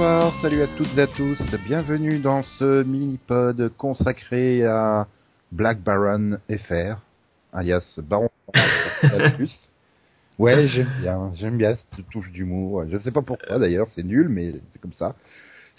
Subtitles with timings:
[0.00, 5.06] Bonjour, bonsoir, salut à toutes et à tous, bienvenue dans ce mini-pod consacré à
[5.52, 6.96] Black Baron FR,
[7.52, 8.30] alias Baron
[9.36, 9.54] plus.
[10.38, 12.84] Ouais, j'aime bien, j'aime bien cette touche d'humour.
[12.90, 15.14] Je sais pas pourquoi d'ailleurs, c'est nul, mais c'est comme ça.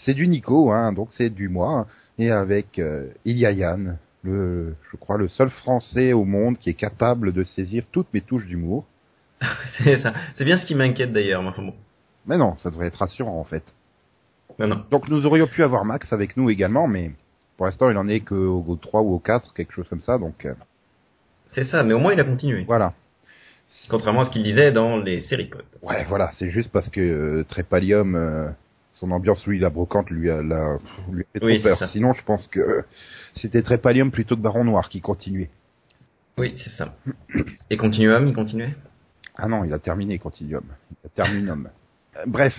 [0.05, 1.87] C'est du Nico, hein, donc c'est du moi,
[2.19, 7.33] et avec euh, Yann, le, je crois le seul Français au monde qui est capable
[7.33, 8.85] de saisir toutes mes touches d'humour.
[9.79, 11.73] c'est ça, c'est bien ce qui m'inquiète d'ailleurs, bon.
[12.27, 13.63] Mais non, ça devrait être rassurant en fait.
[14.59, 14.85] Non, non.
[14.91, 17.11] Donc nous aurions pu avoir Max avec nous également, mais
[17.57, 20.45] pour l'instant il en est qu'au 3 ou au 4, quelque chose comme ça, donc...
[20.45, 20.53] Euh,
[21.53, 22.63] c'est ça, mais au moins il a continué.
[22.63, 22.93] Voilà.
[23.89, 25.65] Contrairement à ce qu'il disait dans les séries potes.
[25.81, 28.49] Ouais, voilà, c'est juste parce que euh, Trépalium, euh,
[28.93, 30.77] son ambiance, lui, la brocante, lui a, la,
[31.11, 31.89] lui a fait trop peur.
[31.89, 32.81] Sinon, je pense que euh,
[33.35, 35.49] c'était Trépalium plutôt que Baron Noir qui continuait.
[36.37, 36.95] Oui, c'est ça.
[37.69, 38.75] Et Continuum, il continuait?
[39.37, 40.63] Ah non, il a terminé Continuum.
[40.91, 41.69] Il a Terminum.
[42.25, 42.53] Bref.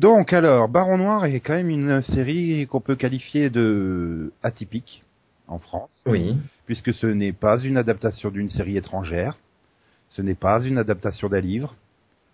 [0.00, 5.04] Donc alors, Baron Noir est quand même une série qu'on peut qualifier de atypique
[5.46, 5.90] en France.
[6.06, 6.38] Oui.
[6.64, 9.36] Puisque ce n'est pas une adaptation d'une série étrangère.
[10.08, 11.74] Ce n'est pas une adaptation d'un livre.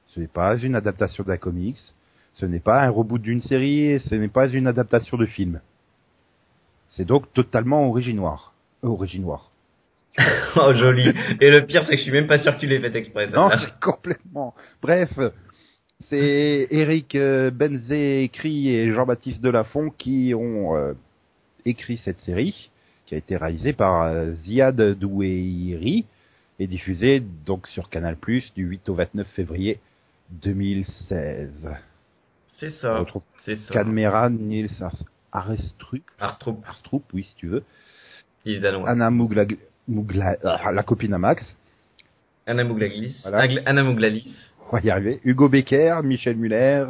[0.07, 1.81] Ce n'est pas une adaptation d'un comics.
[2.35, 5.61] Ce n'est pas un reboot d'une série et ce n'est pas une adaptation de film.
[6.91, 8.53] C'est donc totalement originoire.
[8.85, 9.51] Euh, originoire.
[10.57, 11.13] oh joli.
[11.41, 13.27] Et le pire c'est que je suis même pas sûr que tu l'aies fait exprès.
[13.27, 13.51] non,
[13.83, 14.55] complètement.
[14.81, 15.11] Bref,
[16.09, 20.93] c'est Eric euh, Benzé écrit et Jean-Baptiste Delafont qui ont euh,
[21.65, 22.71] écrit cette série,
[23.07, 26.07] qui a été réalisée par euh, Ziad Doueiri
[26.59, 28.17] et diffusée donc sur Canal+
[28.55, 29.81] du 8 au 29 février
[30.31, 31.71] 2016.
[32.59, 33.05] C'est ça.
[33.45, 33.75] C'est ça.
[33.75, 34.71] Cadmeran Nils
[35.33, 36.05] Arestrup.
[36.19, 37.03] Arstrup.
[37.13, 37.65] oui, si tu veux.
[38.45, 39.45] Il est Anna Mougla,
[39.89, 41.45] la copine à Max.
[42.47, 43.17] Anna Mouglalis.
[43.25, 44.33] Anna Mouglalis.
[44.69, 45.21] On va y arriver.
[45.25, 46.87] Hugo Becker, Michel Muller.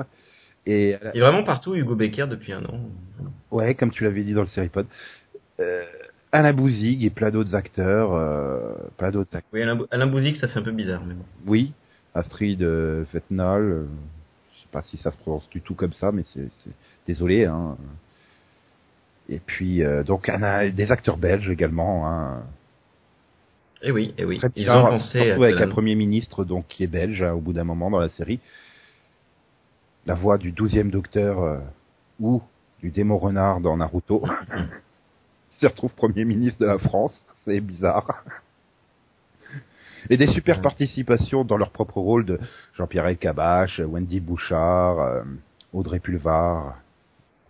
[0.65, 0.97] Et...
[1.15, 2.81] Il est vraiment partout, Hugo Becker, depuis un an.
[3.51, 4.87] Ouais, comme tu l'avais dit dans le Seripod.
[5.61, 5.85] Euh,
[6.33, 8.15] Alain Bouzig et plein d'autres acteurs.
[8.15, 9.51] Euh, plein d'autres acteurs.
[9.53, 11.03] Oui, Alain, Bouzig, ça fait un peu bizarre.
[11.07, 11.25] Mais bon.
[11.47, 11.73] Oui,
[12.15, 13.63] Astrid euh, Fetnal.
[13.63, 13.87] Euh,
[14.55, 16.49] je sais pas si ça se prononce du tout comme ça, mais c'est
[17.07, 17.45] désolé.
[17.45, 17.77] Hein.
[19.29, 20.31] Et puis, euh, donc,
[20.75, 22.09] des acteurs belges également.
[22.09, 22.43] Hein.
[23.87, 24.41] Et eh oui, et eh oui.
[24.57, 27.63] Ils ont pensé avec un premier ministre donc qui est belge hein, au bout d'un
[27.63, 28.41] moment dans la série.
[30.07, 31.59] La voix du douzième docteur euh,
[32.19, 32.43] ou
[32.83, 34.25] du démon renard dans Naruto
[35.61, 37.25] se retrouve premier ministre de la France.
[37.45, 38.25] C'est bizarre.
[40.11, 42.41] Et des super participations dans leur propre rôle de
[42.75, 45.23] Jean-Pierre Elkabach, Wendy Bouchard, euh,
[45.73, 46.75] Audrey Pulvar.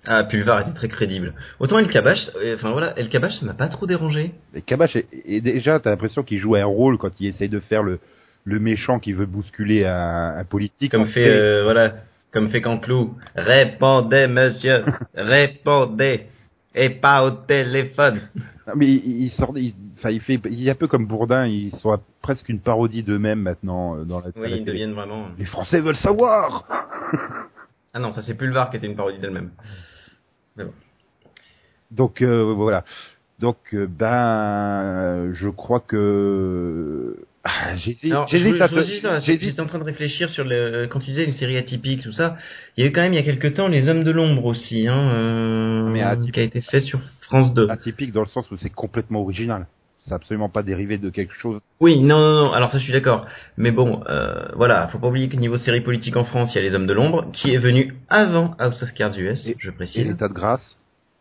[0.06, 1.34] Ah, Pulvar était très crédible.
[1.58, 4.32] Autant El Kabash, euh, enfin voilà, El Kabash, ça m'a pas trop dérangé.
[4.54, 7.82] El Kabash, est, déjà, t'as l'impression qu'il joue un rôle quand il essaye de faire
[7.82, 7.98] le,
[8.44, 10.92] le méchant qui veut bousculer un, un politique.
[10.92, 11.94] Comme fait, euh, voilà,
[12.32, 13.14] comme fait Cantelou.
[13.34, 14.84] Répondez, monsieur,
[15.14, 16.26] répondez.
[16.74, 18.20] Et pas au téléphone.
[18.76, 19.54] mais il, sort,
[19.98, 23.40] enfin, il fait, il est un peu comme Bourdin, ils sont presque une parodie d'eux-mêmes
[23.40, 24.26] maintenant euh, dans la.
[24.36, 25.28] Oui, ils deviennent vraiment.
[25.38, 26.64] Les Français veulent savoir.
[27.94, 29.50] ah non, ça c'est Pulvar qui était une parodie d'elle-même.
[31.90, 32.84] Donc euh, voilà.
[33.38, 38.12] Donc euh, ben je crois que ah, j'hésite.
[38.28, 42.36] J'étais en train de réfléchir sur le quand tu disais une série atypique tout ça.
[42.76, 44.46] Il y a eu quand même il y a quelques temps les Hommes de l'ombre
[44.46, 46.02] aussi, hein, euh, Mais
[46.32, 47.68] qui a été fait sur France 2.
[47.68, 49.66] Atypique dans le sens où c'est complètement original.
[50.06, 51.60] C'est absolument pas dérivé de quelque chose.
[51.80, 52.52] Oui, non, non, non.
[52.52, 53.26] Alors ça, je suis d'accord.
[53.56, 56.60] Mais bon, euh, voilà, faut pas oublier que niveau série politique en France, il y
[56.60, 60.02] a les Hommes de l'ombre, qui est venu avant House of Cards US, je précise.
[60.02, 60.78] Et l'état de grâce.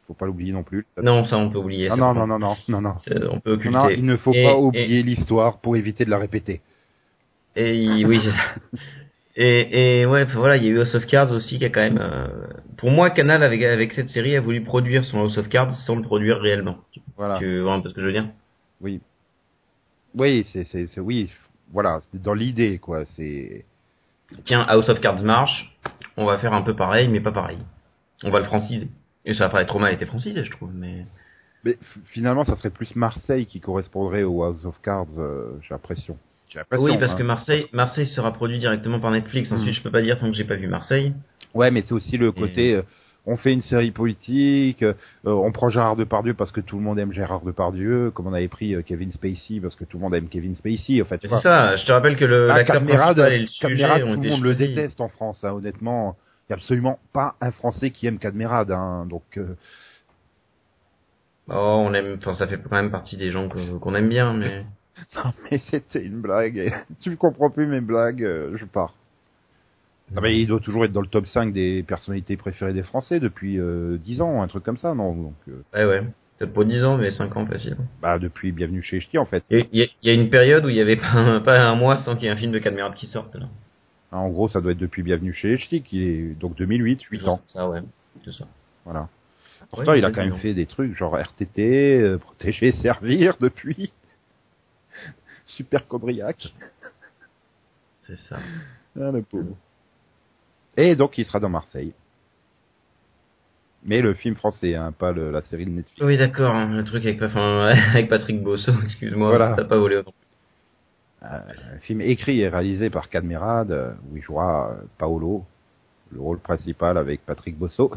[0.08, 0.86] Faut pas l'oublier non plus.
[1.02, 1.90] Non, ça on peut oublier.
[1.90, 2.96] Non, non, non, non, non, non, non.
[3.32, 3.76] On peut occulter.
[3.76, 6.62] Non, il ne faut pas oublier l'histoire pour éviter de la répéter.
[7.56, 8.78] Et oui, c'est ça.
[9.38, 11.82] Et, et ouais, voilà, il y a eu House of Cards aussi qui a quand
[11.82, 12.00] même.
[12.02, 12.28] Euh,
[12.78, 15.98] pour moi, Canal avec avec cette série a voulu produire son House of Cards sans
[15.98, 16.78] le produire réellement.
[17.18, 17.38] Voilà.
[17.38, 18.30] Tu vois un peu ce que je veux dire?
[18.82, 19.02] Oui.
[20.16, 21.32] Oui, c'est c'est oui,
[21.72, 23.06] voilà, c'est dans l'idée quoi.
[23.16, 23.66] C'est.
[24.44, 25.72] Tiens, House of Cards marche.
[26.18, 27.60] On va faire un peu pareil, mais pas pareil.
[28.24, 28.88] On va le franciser.
[29.26, 31.04] Et ça n'a pas trop mal été francisé, je trouve, mais.
[31.64, 36.18] Mais finalement, ça serait plus Marseille qui correspondrait au House of Cards, euh, j'ai l'impression.
[36.72, 37.18] Oui, parce hein.
[37.18, 39.52] que Marseille, Marseille sera produit directement par Netflix.
[39.52, 39.74] Ensuite, hmm.
[39.74, 41.14] je peux pas dire tant que j'ai pas vu Marseille.
[41.54, 42.76] Ouais, mais c'est aussi le côté.
[42.76, 42.82] Euh,
[43.26, 44.94] on fait une série politique, euh,
[45.24, 48.48] on prend Gérard Depardieu parce que tout le monde aime Gérard Depardieu, comme on avait
[48.48, 51.02] pris Kevin Spacey parce que tout le monde aime Kevin Spacey.
[51.02, 51.76] En fait, c'est ça.
[51.76, 55.44] Je te rappelle que le ah, Caméra, tout le monde le déteste en France.
[55.44, 56.16] Hein, honnêtement,
[56.48, 59.24] il n'y a absolument pas un Français qui aime Cadmerade, hein, donc.
[59.38, 59.56] Euh...
[61.50, 64.64] Oh, on aime, enfin, ça fait quand même partie des gens qu'on aime bien, mais.
[65.16, 66.72] non, mais c'était une blague.
[67.02, 68.94] Tu ne comprends plus mes blagues, euh, je pars.
[70.16, 73.20] Ah bah, il doit toujours être dans le top 5 des personnalités préférées des Français
[73.20, 76.08] depuis euh, 10 ans, un truc comme ça, non Donc, euh, Ouais, ouais.
[76.38, 77.78] Peut-être pas 10 ans, mais 5 ans facile.
[78.02, 79.44] Bah, depuis Bienvenue chez Ch'ti, en fait.
[79.50, 81.98] Il y, y, a une période où il y avait pas un, pas un mois
[82.04, 83.48] sans qu'il y ait un film de Cadmerade qui sorte, là.
[84.12, 87.28] Ah, en gros, ça doit être depuis Bienvenue chez Ch'ti, qui est donc 2008, 8
[87.28, 87.42] ans.
[87.48, 87.82] Ça, ouais.
[88.24, 88.46] C'est ça.
[88.84, 89.10] Voilà.
[89.72, 93.92] Pourtant, ouais, il a quand même fait des trucs genre RTT, euh, protéger, servir depuis.
[95.48, 96.54] Super Cobriac.
[98.08, 98.38] C'est ça.
[99.00, 99.56] Ah, le pauvre.
[100.78, 101.94] Et donc, il sera dans Marseille.
[103.86, 106.02] Mais le film français, hein, pas le, la série de Netflix.
[106.02, 109.54] Oui, d'accord, hein, le truc avec, enfin, avec Patrick Bosso, excuse-moi, voilà.
[109.56, 109.98] t'as pas volé.
[109.98, 110.04] Euh,
[111.24, 115.46] un film écrit et réalisé par Cadmerade, euh, où il jouera euh, Paolo,
[116.12, 117.92] le rôle principal avec Patrick Bosso.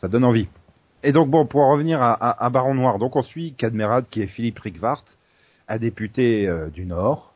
[0.00, 0.48] Ça donne envie.
[1.02, 4.06] Et donc bon, pour en revenir à, à, à Baron Noir, donc on suit Cadmerade
[4.10, 5.04] qui est Philippe Rickwart,
[5.68, 7.34] un député euh, du Nord.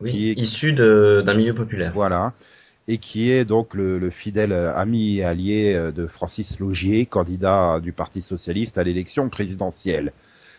[0.00, 0.34] Oui, qui est...
[0.34, 1.92] issu d'un milieu populaire.
[1.94, 2.32] Voilà
[2.88, 7.92] et qui est donc le, le, fidèle ami et allié de Francis Logier, candidat du
[7.92, 10.12] Parti socialiste à l'élection présidentielle.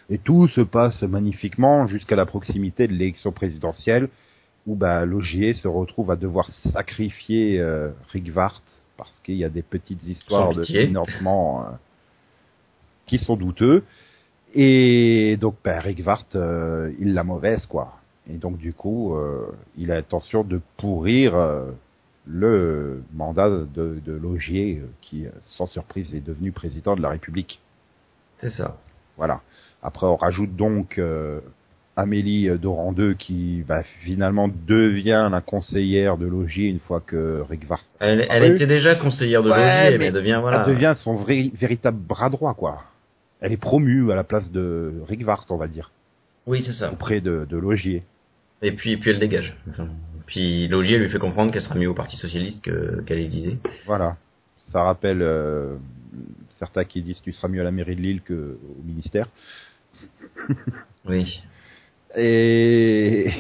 [0.10, 4.10] Et tout se passe magnifiquement jusqu'à la proximité de l'élection présidentielle,
[4.66, 8.62] où bah, Logier se retrouve à devoir sacrifier euh, Rick Vart,
[8.98, 11.70] parce qu'il y a des petites histoires de financement euh,
[13.06, 13.84] qui sont douteux.
[14.54, 17.94] Et donc bah, Rick Vart, euh, il l'a mauvaise, quoi.
[18.30, 19.18] Et donc du coup,
[19.78, 21.34] il a l'intention de pourrir
[22.28, 25.26] le mandat de, de Logier, qui,
[25.58, 27.60] sans surprise, est devenu président de la République.
[28.40, 28.78] C'est ça.
[29.16, 29.42] Voilà.
[29.82, 31.40] Après, on rajoute donc euh,
[31.96, 37.84] Amélie Dorandeux qui bah, finalement devient la conseillère de Logier une fois que Rick Vart.
[38.00, 40.64] Elle, elle était déjà conseillère de ouais, Logier, mais, elle devient voilà.
[40.66, 42.84] Elle devient son vrai, véritable bras droit, quoi.
[43.42, 45.92] Elle est promue à la place de Rick Vart, on va dire.
[46.46, 46.92] Oui, c'est ça.
[46.92, 48.04] Auprès de, de Logier.
[48.62, 49.56] Et puis, puis elle dégage.
[49.70, 49.88] Enfin,
[50.26, 52.72] puis Logier lui fait comprendre qu'elle sera mieux au Parti Socialiste qu'à
[53.06, 53.58] qu l'Élysée.
[53.86, 54.18] Voilà.
[54.72, 55.78] Ça rappelle euh,
[56.60, 59.30] certains qui disent que tu seras mieux à la mairie de Lille qu'au ministère.
[61.06, 61.42] oui.
[62.16, 63.32] Et,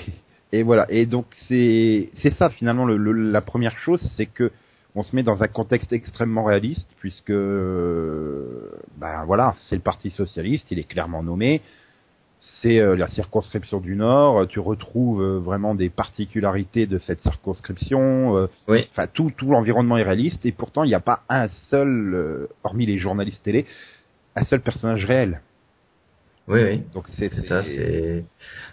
[0.51, 0.85] et voilà.
[0.89, 4.51] Et donc c'est c'est ça finalement le, le, la première chose, c'est que
[4.95, 10.71] on se met dans un contexte extrêmement réaliste puisque ben voilà, c'est le Parti socialiste,
[10.71, 11.61] il est clairement nommé
[12.39, 14.47] c'est euh, la circonscription du Nord.
[14.47, 18.37] Tu retrouves euh, vraiment des particularités de cette circonscription.
[18.37, 18.87] Euh, oui.
[18.91, 22.85] Enfin, tout, tout l'environnement est réaliste et pourtant il n'y a pas un seul, hormis
[22.85, 23.65] les journalistes télé,
[24.35, 25.41] un seul personnage réel.
[26.47, 26.83] Oui, oui.
[26.93, 27.63] Donc c'est ça.
[27.63, 28.23] C'est.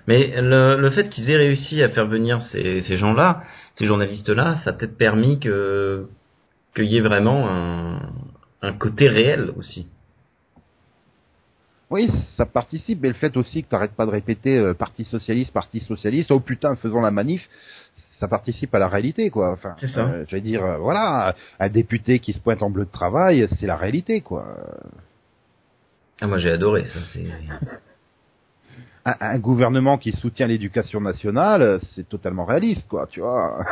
[0.07, 3.43] Mais le, le fait qu'ils aient réussi à faire venir ces, ces gens-là,
[3.77, 6.07] ces journalistes-là, ça a peut-être permis que
[6.77, 8.01] qu'il y ait vraiment un,
[8.63, 9.89] un côté réel aussi.
[11.91, 15.05] Oui, ça participe, mais le fait aussi que tu n'arrêtes pas de répéter euh, Parti
[15.05, 17.49] socialiste, Parti socialiste, oh putain, faisons la manif,
[18.19, 19.53] ça participe à la réalité, quoi.
[19.53, 20.07] Enfin, c'est ça.
[20.07, 23.47] Euh, je vais dire, euh, voilà, un député qui se pointe en bleu de travail,
[23.59, 24.47] c'est la réalité, quoi.
[26.21, 27.01] Ah, moi j'ai adoré ça.
[27.13, 27.25] C'est...
[29.05, 33.65] un, un gouvernement qui soutient l'éducation nationale, c'est totalement réaliste, quoi, tu vois.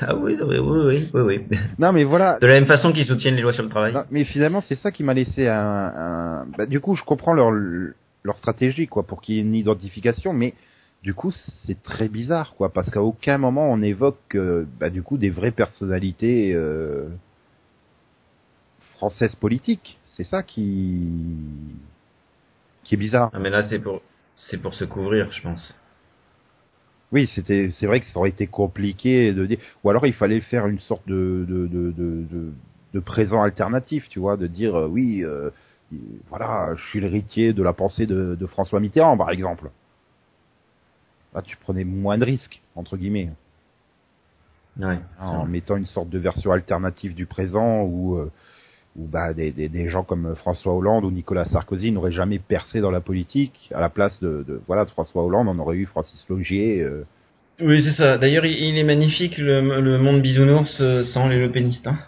[0.00, 1.58] Ah oui, oui, oui, oui, oui.
[1.78, 2.38] Non, mais voilà.
[2.40, 3.92] De la même façon qu'ils soutiennent les lois sur le travail.
[3.92, 5.92] Non, mais finalement, c'est ça qui m'a laissé un.
[5.96, 6.46] un...
[6.58, 7.50] Bah, du coup, je comprends leur
[8.24, 10.54] leur stratégie, quoi, pour qu'il y ait une identification, mais
[11.02, 11.32] du coup,
[11.66, 15.28] c'est très bizarre, quoi, parce qu'à aucun moment on évoque, euh, bah, du coup, des
[15.28, 17.08] vraies personnalités euh,
[18.96, 19.98] françaises politiques.
[20.16, 21.36] C'est ça qui
[22.84, 23.30] qui est bizarre.
[23.34, 24.00] Ah, mais là, c'est pour
[24.36, 25.74] c'est pour se couvrir, je pense
[27.14, 30.40] oui, c'était, c'est vrai que ça aurait été compliqué de dire, ou alors il fallait
[30.40, 32.52] faire une sorte de de de de,
[32.92, 35.50] de, présent alternatif, tu vois, de dire euh, oui, euh,
[36.28, 39.70] voilà, je suis l'héritier de la pensée de, de François Mitterrand, par exemple.
[41.34, 43.30] Là, tu prenais moins de risques entre guillemets.
[44.76, 48.32] Ouais, en mettant une sorte de version alternative du présent où euh,
[48.96, 52.80] où bah des, des, des, gens comme François Hollande ou Nicolas Sarkozy n'auraient jamais percé
[52.80, 53.70] dans la politique.
[53.74, 56.80] À la place de, de voilà de François Hollande, on aurait eu Francis Logier.
[56.80, 57.04] Euh.
[57.60, 58.18] Oui, c'est ça.
[58.18, 61.98] D'ailleurs, il, est magnifique le, le monde bisounours euh, sans les Le Pénistes, hein.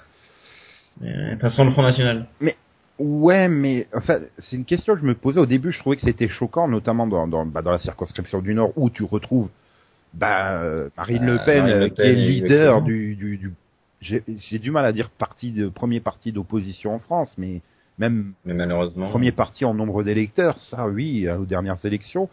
[1.34, 2.26] Enfin, sans le Front National.
[2.40, 2.56] Mais
[2.98, 5.72] ouais, mais enfin, c'est une question que je me posais au début.
[5.72, 8.90] Je trouvais que c'était choquant, notamment dans dans, bah, dans la circonscription du Nord où
[8.90, 9.50] tu retrouves
[10.14, 10.58] bah,
[10.96, 13.52] Marine Le Pen, Marine Le Pen qui est leader du, du, du
[14.06, 17.62] j'ai du mal à dire parti de premier parti d'opposition en France, mais
[17.98, 22.28] même mais malheureusement premier parti en nombre d'électeurs, ça oui, aux dernières élections.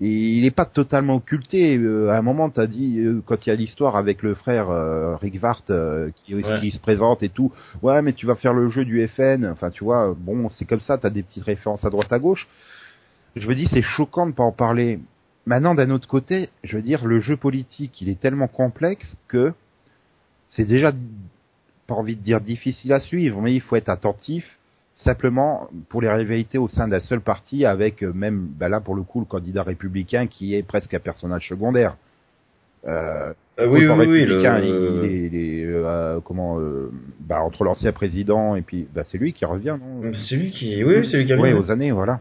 [0.00, 1.76] Et il n'est pas totalement occulté.
[1.76, 4.34] Euh, à un moment, tu as dit, euh, quand il y a l'histoire avec le
[4.34, 6.60] frère euh, Rick Vart qui, ouais.
[6.60, 7.52] qui, se présente et tout,
[7.82, 9.44] ouais, mais tu vas faire le jeu du FN.
[9.44, 12.18] Enfin, tu vois, bon, c'est comme ça, tu as des petites références à droite à
[12.18, 12.48] gauche.
[13.36, 14.98] Je veux dire, c'est choquant de pas en parler.
[15.44, 19.52] Maintenant, d'un autre côté, je veux dire, le jeu politique, il est tellement complexe que
[20.52, 20.92] c'est déjà
[21.86, 24.44] pas envie de dire difficile à suivre, mais il faut être attentif
[24.96, 28.94] simplement pour les rivalités au sein d'un seul parti avec euh, même ben là pour
[28.94, 31.96] le coup le candidat républicain qui est presque un personnage secondaire.
[32.86, 35.04] Euh, euh oui, oui, républicain, le...
[35.04, 36.90] il, est, euh, comment, euh,
[37.20, 40.12] bah, entre l'ancien président et puis, bah, c'est lui qui revient, non?
[40.28, 41.52] C'est lui qui, oui, c'est lui qui revient.
[41.54, 42.20] Oui, aux années, voilà.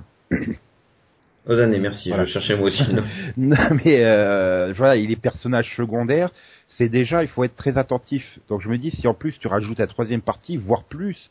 [1.47, 2.11] Années, merci.
[2.15, 2.83] Je cherchais moi aussi.
[3.37, 6.29] non, mais euh, voilà, il est personnage secondaire.
[6.77, 8.39] C'est déjà, il faut être très attentif.
[8.47, 11.29] Donc je me dis, si en plus tu rajoutes la troisième partie, voire plus,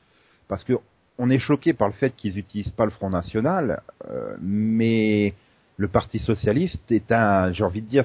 [0.48, 0.74] parce que
[1.18, 5.34] on est choqué par le fait qu'ils n'utilisent pas le Front National, euh, mais
[5.76, 8.04] le Parti Socialiste est un, j'ai envie de dire,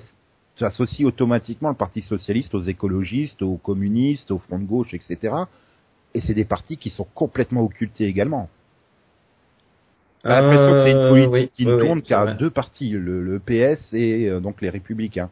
[0.57, 5.33] tu associes automatiquement le Parti Socialiste aux écologistes, aux communistes, au Front de gauche, etc.
[6.13, 8.49] Et c'est des partis qui sont complètement occultés également.
[10.25, 13.93] J'ai l'impression que c'est une euh, politique qui ne tourne qu'à deux partis, le, PS
[13.93, 15.29] et euh, donc les Républicains.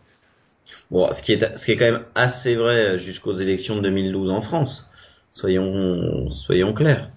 [0.91, 4.29] Bon, ce qui est, ce qui est quand même assez vrai jusqu'aux élections de 2012
[4.29, 4.88] en France.
[5.31, 7.09] Soyons, soyons clairs.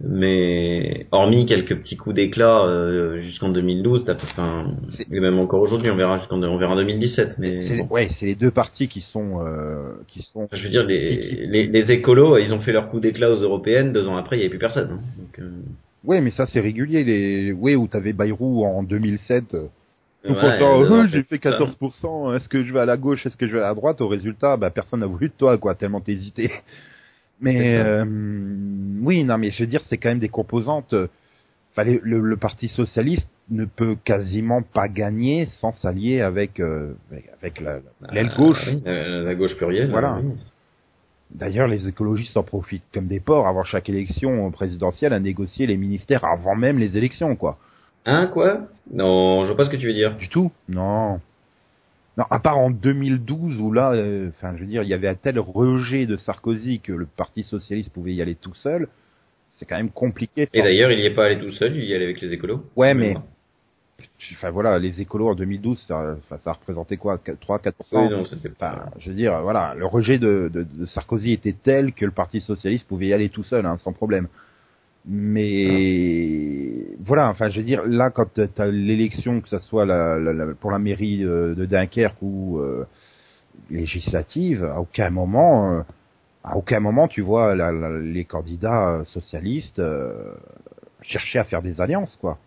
[0.00, 4.66] Mais hormis quelques petits coups d'éclat euh, jusqu'en 2012, enfin,
[5.10, 7.34] et même encore aujourd'hui, on verra jusqu'en on verra en 2017.
[7.38, 10.46] Mais ouais, c'est les deux partis qui sont euh, qui sont.
[10.52, 13.92] Je veux dire, les, les, les, écolos, ils ont fait leur coup d'éclat aux européennes.
[13.92, 14.90] Deux ans après, il n'y avait plus personne.
[14.92, 15.00] Hein.
[15.18, 15.50] Donc, euh...
[16.08, 17.04] Ouais, mais ça c'est régulier.
[17.04, 19.54] Les ouais où t'avais Bayrou en 2007.
[19.54, 19.68] Euh,
[20.24, 22.34] ouais, j'ai fait 14%.
[22.34, 24.00] Est-ce que je vais à la gauche Est-ce que je vais à la droite?
[24.00, 25.74] Au résultat, bah personne n'a voulu de toi, quoi.
[25.74, 26.50] Tellement t'hésitais.
[27.40, 28.04] Mais euh,
[29.00, 30.92] oui, non, mais je veux dire, c'est quand même des composantes.
[30.92, 31.06] Euh,
[31.70, 37.82] enfin, le, le, Parti socialiste ne peut quasiment pas gagner sans s'allier avec avec l'aile
[38.10, 38.68] la, gauche.
[38.84, 39.90] la gauche plurielle.
[39.90, 40.20] Voilà.
[41.30, 45.76] D'ailleurs, les écologistes en profitent comme des porcs avant chaque élection présidentielle à négocier les
[45.76, 47.58] ministères avant même les élections, quoi.
[48.06, 48.62] Hein, quoi?
[48.90, 50.16] Non, je vois pas ce que tu veux dire.
[50.16, 50.50] Du tout?
[50.68, 51.20] Non.
[52.16, 55.08] Non, à part en 2012 où là, euh, enfin, je veux dire, il y avait
[55.08, 58.88] un tel rejet de Sarkozy que le Parti socialiste pouvait y aller tout seul.
[59.58, 60.48] C'est quand même compliqué.
[60.54, 62.64] Et d'ailleurs, il n'y est pas allé tout seul, il y allait avec les écolos.
[62.74, 63.16] Ouais, mais
[64.32, 68.24] enfin voilà, les écolos en 2012, ça, ça, ça représentait quoi 3 4 oui, non,
[68.58, 68.86] pas...
[68.98, 72.40] je veux dire, voilà, le rejet de, de, de, Sarkozy était tel que le Parti
[72.40, 74.28] socialiste pouvait y aller tout seul, hein, sans problème.
[75.06, 80.18] Mais voilà, enfin, je veux dire, là, quand tu as l'élection, que ce soit la,
[80.18, 82.86] la, pour la mairie de, Dunkerque ou euh,
[83.70, 85.80] législative, à aucun moment, euh,
[86.44, 87.54] à aucun moment, tu vois
[88.00, 90.34] les candidats socialistes euh,
[91.02, 92.38] chercher à faire des alliances, quoi.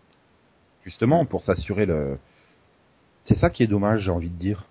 [0.84, 2.18] Justement, pour s'assurer le.
[3.24, 4.66] C'est ça qui est dommage, j'ai envie de dire.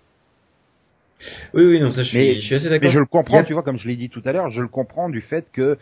[1.54, 2.88] Oui, oui, non, ça, je suis, je suis assez d'accord.
[2.88, 4.68] Mais je le comprends, tu vois, comme je l'ai dit tout à l'heure, je le
[4.68, 5.78] comprends du fait que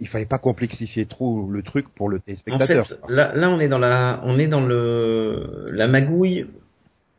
[0.00, 2.84] il fallait pas complexifier trop le truc pour le téléspectateur.
[2.84, 6.46] En fait, là, là, on est dans la, on est dans le, la magouille,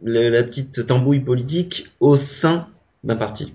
[0.02, 2.68] la petite tambouille politique au sein
[3.04, 3.54] d'un parti.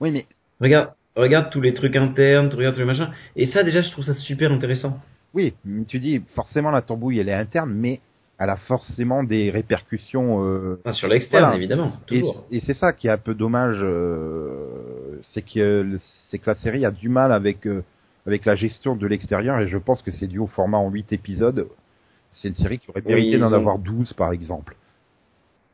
[0.00, 0.26] Oui, mais
[0.60, 4.04] regarde, regarde tous les trucs internes, regarde tous les machins, et ça déjà, je trouve
[4.04, 4.98] ça super intéressant.
[5.34, 5.54] Oui,
[5.88, 8.00] tu dis forcément la tambouille, elle est interne, mais
[8.38, 12.44] elle a forcément des répercussions euh, sur l'externe évidemment toujours.
[12.50, 15.98] et, c'est ça qui est un peu dommage euh, c'est que
[16.28, 17.84] c'est que la série a du mal avec euh,
[18.26, 21.12] avec la gestion de l'extérieur et je pense que c'est dû au format en 8
[21.12, 21.68] épisodes.
[22.32, 24.74] C'est une série qui aurait mérité d'en avoir 12 par exemple.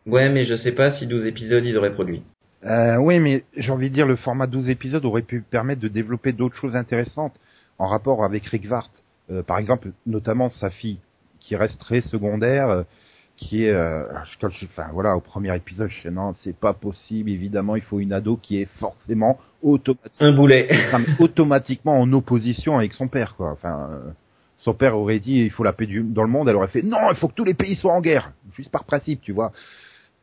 [0.06, 2.22] Ouais mais je sais pas si 12 épisodes ils auraient produit.
[2.64, 5.88] Euh, oui mais j'ai envie de dire le format 12 épisodes aurait pu permettre de
[5.88, 7.34] développer d'autres choses intéressantes
[7.78, 8.90] en rapport avec Rick Vart
[9.46, 10.98] par exemple notamment sa fille
[11.40, 12.82] qui reste très secondaire, euh,
[13.36, 14.04] qui est, euh,
[14.42, 17.30] enfin voilà, au premier épisode, je sais non, c'est pas possible.
[17.30, 20.68] Évidemment, il faut une ado qui est forcément automatiquement, un boulet,
[21.18, 23.50] automatiquement en opposition avec son père, quoi.
[23.52, 24.10] Enfin, euh,
[24.58, 26.82] son père aurait dit il faut la paix du, dans le monde, elle aurait fait
[26.82, 29.52] non, il faut que tous les pays soient en guerre, juste par principe, tu vois.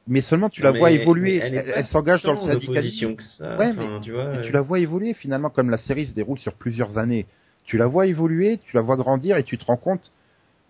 [0.07, 3.15] Mais seulement tu la vois évoluer, elle, s'engage dans le syndicalisme.
[3.41, 6.53] ouais, mais tu, vois, tu la vois évoluer finalement comme la série se déroule sur
[6.53, 7.25] plusieurs années.
[7.67, 10.11] Tu la vois évoluer, tu la vois grandir et tu te rends compte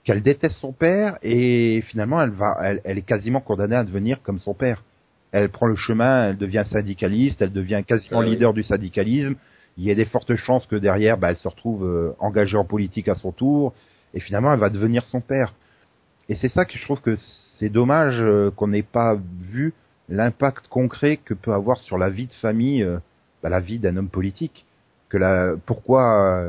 [0.04, 4.40] qu'elle déteste son père et finalement elle va, elle, est quasiment condamnée à devenir comme
[4.40, 4.84] son père.
[5.32, 9.36] Elle prend le chemin, elle devient syndicaliste, elle devient quasiment ah leader du syndicalisme.
[9.78, 12.66] Il y a des fortes chances que derrière, bah, elle se retrouve euh, engagée en
[12.66, 13.74] politique à son tour
[14.14, 15.54] et finalement elle va devenir son père.
[16.30, 17.16] Et c'est ça que je trouve que
[17.60, 19.74] c'est dommage euh, qu'on n'ait pas vu
[20.10, 22.98] l'impact concret que peut avoir sur la vie de famille, euh,
[23.44, 24.66] bah, la vie d'un homme politique.
[25.10, 26.44] Que la, pourquoi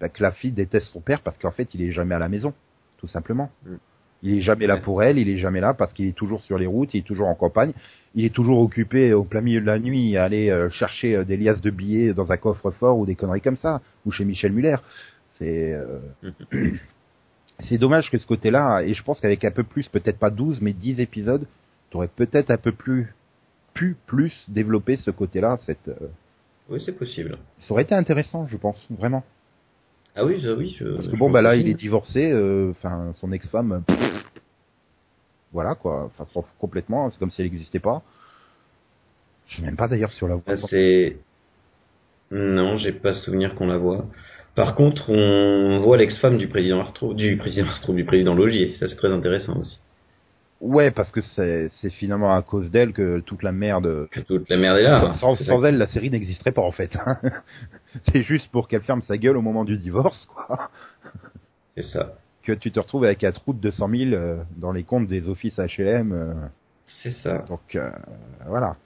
[0.00, 2.28] bah, que la fille déteste son père parce qu'en fait il est jamais à la
[2.28, 2.54] maison
[2.98, 3.50] tout simplement.
[3.64, 3.76] Mm.
[4.22, 6.58] Il est jamais là pour elle, il est jamais là parce qu'il est toujours sur
[6.58, 7.72] les routes, il est toujours en campagne,
[8.16, 11.24] il est toujours occupé au plein milieu de la nuit à aller euh, chercher euh,
[11.24, 14.52] des liasses de billets dans un coffre-fort ou des conneries comme ça, ou chez Michel
[14.52, 14.76] Muller.
[15.34, 16.00] C'est euh,
[17.60, 20.62] c'est dommage que ce côté-là, et je pense qu'avec un peu plus, peut-être pas 12,
[20.62, 21.46] mais 10 épisodes,
[21.90, 23.14] t'aurais peut-être un peu plus
[23.72, 25.92] pu plus développer ce côté-là, cette.
[26.68, 27.38] Oui, c'est possible.
[27.60, 29.24] Ça aurait été intéressant, je pense, vraiment.
[30.14, 30.76] Ah oui, oui.
[30.78, 32.32] Je, Parce que bon, bah là, il est divorcé,
[32.70, 33.84] enfin, son ex-femme,
[35.52, 38.02] voilà quoi, enfin, complètement, c'est comme si elle n'existait pas.
[39.46, 40.56] Je sais même pas d'ailleurs sur la voix.
[40.68, 41.16] C'est
[42.30, 44.04] non, j'ai pas souvenir qu'on la voit.
[44.54, 48.74] Par contre, on voit l'ex-femme du président Arthur, du président Arthur, du président Logier.
[48.74, 49.78] Ça, c'est très intéressant aussi.
[50.60, 54.08] Ouais, parce que c'est, finalement à cause d'elle que toute la merde.
[54.10, 55.14] Que toute la merde est là.
[55.20, 56.96] Sans, sans elle, la série n'existerait pas en fait.
[58.12, 60.70] c'est juste pour qu'elle ferme sa gueule au moment du divorce, quoi.
[61.76, 62.14] C'est ça.
[62.42, 65.28] Que tu te retrouves avec un trou de 200 000 euh, dans les comptes des
[65.28, 66.12] offices HLM.
[66.12, 66.34] Euh.
[67.02, 67.38] C'est ça.
[67.48, 67.90] Donc euh,
[68.46, 68.76] voilà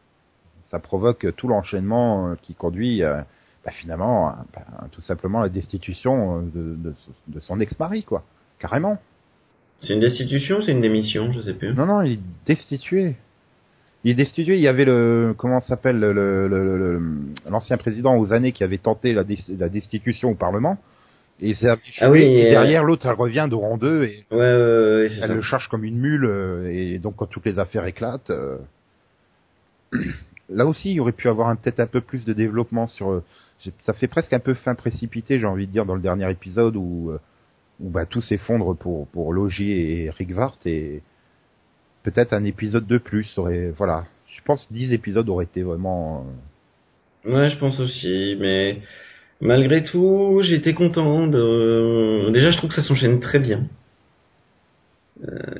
[0.72, 3.20] ça provoque tout l'enchaînement euh, qui conduit euh,
[3.64, 6.94] bah, finalement bah, tout simplement la destitution de,
[7.28, 8.24] de, son ex-mari, quoi.
[8.58, 8.98] Carrément.
[9.82, 11.74] C'est une destitution ou c'est une démission Je sais plus.
[11.74, 13.16] Non, non, il est destitué.
[14.04, 14.56] Il est destitué.
[14.56, 19.24] Il y avait le comment s'appelle l'ancien le, président aux années qui avait tenté la,
[19.58, 20.78] la destitution au Parlement.
[21.40, 21.56] Et,
[22.00, 25.40] ah oui, et derrière l'autre, elle revient de rang 2 et ouais, ouais, elle le
[25.40, 26.68] charge comme une mule.
[26.70, 28.30] Et donc quand toutes les affaires éclatent,
[30.48, 33.10] là aussi, il y aurait pu avoir peut-être un peu plus de développement sur.
[33.10, 33.24] Euh,
[33.84, 36.76] ça fait presque un peu fin précipité, j'ai envie de dire, dans le dernier épisode
[36.76, 37.18] où, euh,
[37.80, 41.02] où bah, tout s'effondre pour pour Logier et Rick Vart et
[42.02, 43.70] peut-être un épisode de plus aurait.
[43.70, 46.26] Voilà, je pense 10 épisodes auraient été vraiment.
[47.26, 48.78] Euh, ouais, je pense aussi, mais
[49.40, 52.30] malgré tout, j'étais content de.
[52.32, 53.64] Déjà, je trouve que ça s'enchaîne très bien.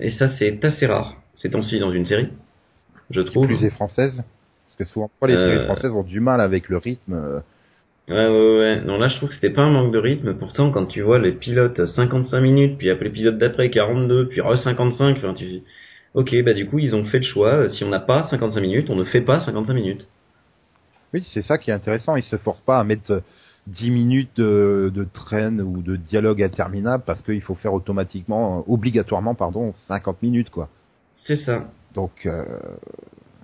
[0.00, 2.28] et ça, c'est assez rare ces temps-ci dans une série,
[3.10, 3.46] je trouve.
[3.46, 4.22] Plus est française.
[4.66, 5.64] Parce que souvent, les séries euh.
[5.64, 7.42] françaises ont du mal avec le rythme.
[8.08, 8.14] Euh.
[8.14, 8.84] Ouais, ouais, ouais.
[8.84, 10.34] Non, là, je trouve que c'était pas un manque de rythme.
[10.34, 14.58] Pourtant, quand tu vois les pilotes 55 minutes, puis après l'épisode d'après 42, puis re
[14.58, 15.62] 55, enfin, tu
[16.14, 17.68] ok, bah du coup, ils ont fait le choix.
[17.70, 20.06] Si on n'a pas 55 minutes, on ne fait pas 55 minutes.
[21.14, 22.16] Oui, c'est ça qui est intéressant.
[22.16, 23.22] Ils se forcent pas à mettre
[23.66, 29.34] 10 minutes de, de traîne ou de dialogue interminable parce qu'il faut faire automatiquement, obligatoirement,
[29.34, 30.68] pardon, 50 minutes, quoi.
[31.26, 31.68] C'est ça.
[31.94, 32.44] Donc, euh,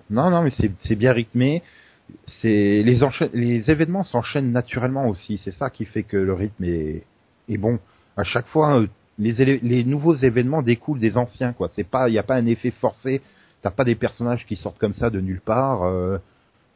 [0.09, 1.61] non, non, mais c'est bien rythmé.
[2.41, 2.99] C'est les,
[3.33, 5.39] les événements s'enchaînent naturellement aussi.
[5.43, 7.05] C'est ça qui fait que le rythme est,
[7.47, 7.79] est bon.
[8.17, 11.53] À chaque fois, euh, les, les nouveaux événements découlent des anciens.
[11.53, 11.69] quoi.
[11.75, 13.21] C'est pas, il n'y a pas un effet forcé.
[13.61, 15.83] T'as pas des personnages qui sortent comme ça de nulle part.
[15.83, 16.17] Euh,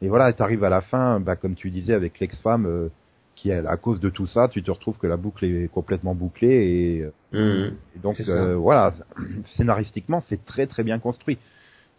[0.02, 2.88] et voilà, t'arrives à la fin, bah, comme tu disais avec l'ex-femme, euh,
[3.34, 7.02] qui à cause de tout ça, tu te retrouves que la boucle est complètement bouclée
[7.32, 7.72] et, mmh.
[7.96, 8.94] et donc voilà,
[9.56, 11.38] scénaristiquement c'est très très bien construit.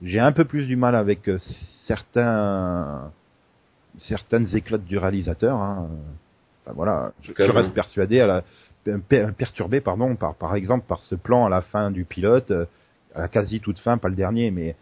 [0.01, 1.29] J'ai un peu plus du mal avec
[1.87, 3.11] certains
[3.99, 5.57] certaines éclates du réalisateur.
[5.57, 5.89] Hein.
[6.63, 8.43] Enfin, voilà, je, reste persuadé à la
[9.37, 12.65] perturbé pardon par par exemple par ce plan à la fin du pilote euh,
[13.15, 14.75] à la quasi toute fin pas le dernier mais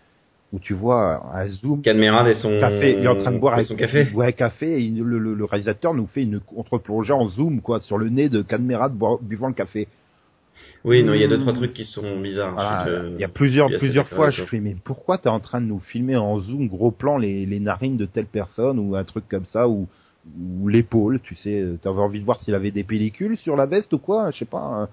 [0.52, 3.76] où tu vois un zoom et son café il est en train de boire son
[3.76, 7.97] café ouais café et le, le, réalisateur nous fait une contre-plongée en zoom quoi sur
[7.97, 9.88] le nez de Cadmerade buvant le café
[10.84, 12.56] oui, non, il y a deux trois trucs qui sont bizarres.
[13.15, 15.80] il y a plusieurs plusieurs fois, je fais mais pourquoi t'es en train de nous
[15.80, 19.45] filmer en zoom gros plan les, les narines de telle personne ou un truc comme
[19.45, 19.88] ça ou
[20.39, 23.91] ou l'épaule, tu sais, t'avais envie de voir s'il avait des pellicules sur la veste
[23.93, 24.62] ou quoi, je sais pas.
[24.62, 24.89] Hein.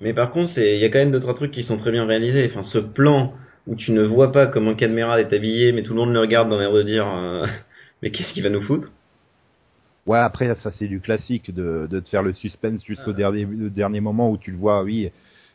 [0.00, 1.92] Mais par contre, c'est il y a quand même deux trois trucs qui sont très
[1.92, 2.46] bien réalisés.
[2.50, 3.34] Enfin, ce plan
[3.66, 6.48] où tu ne vois pas comment Cadmeral est habillé, mais tout le monde le regarde
[6.48, 7.46] dans l'air de dire euh,
[8.02, 8.90] mais qu'est-ce qu'il va nous foutre?
[10.06, 14.00] Ouais, après ça c'est du classique de, de te faire le suspense jusqu'au dernier, dernier
[14.00, 15.10] moment où tu le vois, oui,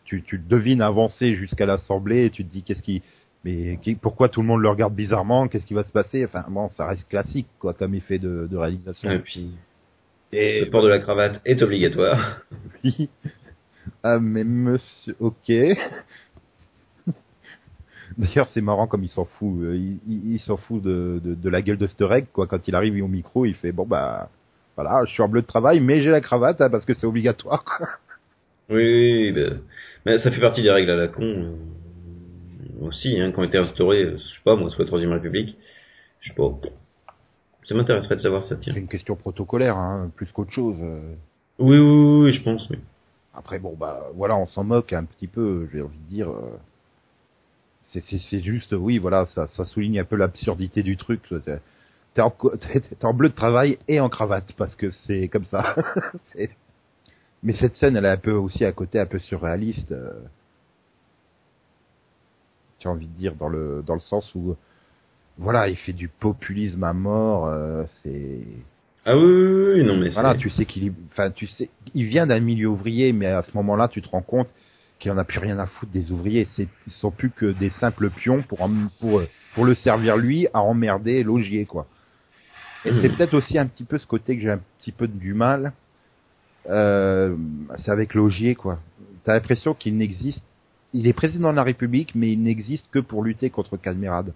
[0.06, 3.02] tu, tu le devines avancer jusqu'à l'assemblée et tu te dis qu'est-ce qui,
[3.44, 6.70] mais pourquoi tout le monde le regarde bizarrement, qu'est-ce qui va se passer, enfin bon,
[6.70, 9.10] ça reste classique quoi comme effet de, de réalisation.
[9.12, 9.52] Et puis,
[10.32, 12.42] et le port de la cravate est obligatoire.
[12.84, 13.10] Oui.
[14.04, 15.52] Ah mais monsieur, ok.
[18.18, 19.62] D'ailleurs, c'est marrant comme il s'en fout.
[19.62, 22.48] Euh, il, il, s'en fout de, de, de, la gueule de Stereg, quoi.
[22.48, 24.30] Quand il arrive au micro, il fait bon bah
[24.76, 27.06] voilà, je suis en bleu de travail, mais j'ai la cravate hein, parce que c'est
[27.06, 27.64] obligatoire.
[28.70, 29.44] oui, oui
[30.06, 31.56] mais ça fait partie des règles à la con euh,
[32.82, 35.58] aussi, hein, qui ont été instaurées, euh, je sais pas moi, sous la troisième République.
[36.22, 36.50] Je sais pas.
[37.68, 38.74] Ça m'intéresserait de savoir ça, tiens.
[38.74, 40.76] C'est une question protocolaire, hein, plus qu'autre chose.
[41.58, 42.78] Oui, oui, oui, je pense, oui.
[43.34, 46.30] Après, bon, bah, voilà, on s'en moque un petit peu, j'ai envie de dire
[48.02, 51.22] c'est juste, oui, voilà, ça, ça souligne un peu l'absurdité du truc.
[52.14, 52.34] T'es en,
[53.04, 55.76] en bleu de travail et en cravate parce que c'est comme ça.
[57.44, 59.92] Mais cette scène, elle est un peu aussi à côté, un peu surréaliste.
[59.92, 60.14] Euh.
[62.80, 64.56] Tu as envie de dire dans le dans le sens où,
[65.38, 67.48] voilà, il fait du populisme à mort.
[67.48, 68.40] Euh, c'est
[69.06, 72.40] ah oui, oui, non mais voilà, tu sais qu'il, enfin, tu sais, il vient d'un
[72.40, 74.50] milieu ouvrier, mais à ce moment-là, tu te rends compte
[75.00, 76.48] qui en a plus rien à foutre des ouvriers.
[76.56, 79.22] C'est, ils sont plus que des simples pions pour, pour,
[79.54, 81.88] pour le servir lui à emmerder Logier, quoi.
[82.86, 83.16] Et c'est mmh.
[83.16, 85.74] peut-être aussi un petit peu ce côté que j'ai un petit peu du mal.
[86.70, 87.36] Euh,
[87.78, 88.80] c'est avec Logier, quoi.
[89.24, 90.44] T'as l'impression qu'il n'existe.
[90.94, 94.34] Il est président de la République, mais il n'existe que pour lutter contre Cadmerade.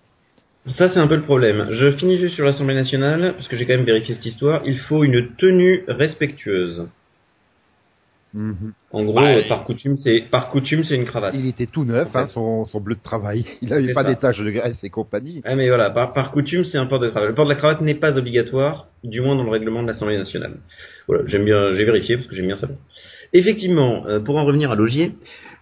[0.78, 1.68] Ça, c'est un peu le problème.
[1.72, 4.62] Je finis juste sur l'Assemblée nationale, parce que j'ai quand même vérifié cette histoire.
[4.66, 6.88] Il faut une tenue respectueuse.
[8.34, 8.74] Mhm.
[8.92, 11.34] En gros, par coutume, c'est par coutume, c'est une cravate.
[11.36, 13.44] Il était tout neuf, hein, son, son, bleu de travail.
[13.62, 15.42] Il n'avait pas des taches de graisse et compagnie.
[15.46, 17.30] Ah mais voilà, par, par coutume, c'est un port de cravate.
[17.30, 20.18] Le port de la cravate n'est pas obligatoire, du moins dans le règlement de l'Assemblée
[20.18, 20.58] nationale.
[21.08, 22.68] Voilà, j'aime bien, j'ai vérifié parce que j'aime bien ça.
[23.34, 25.14] Effectivement, euh, pour en revenir à Logier,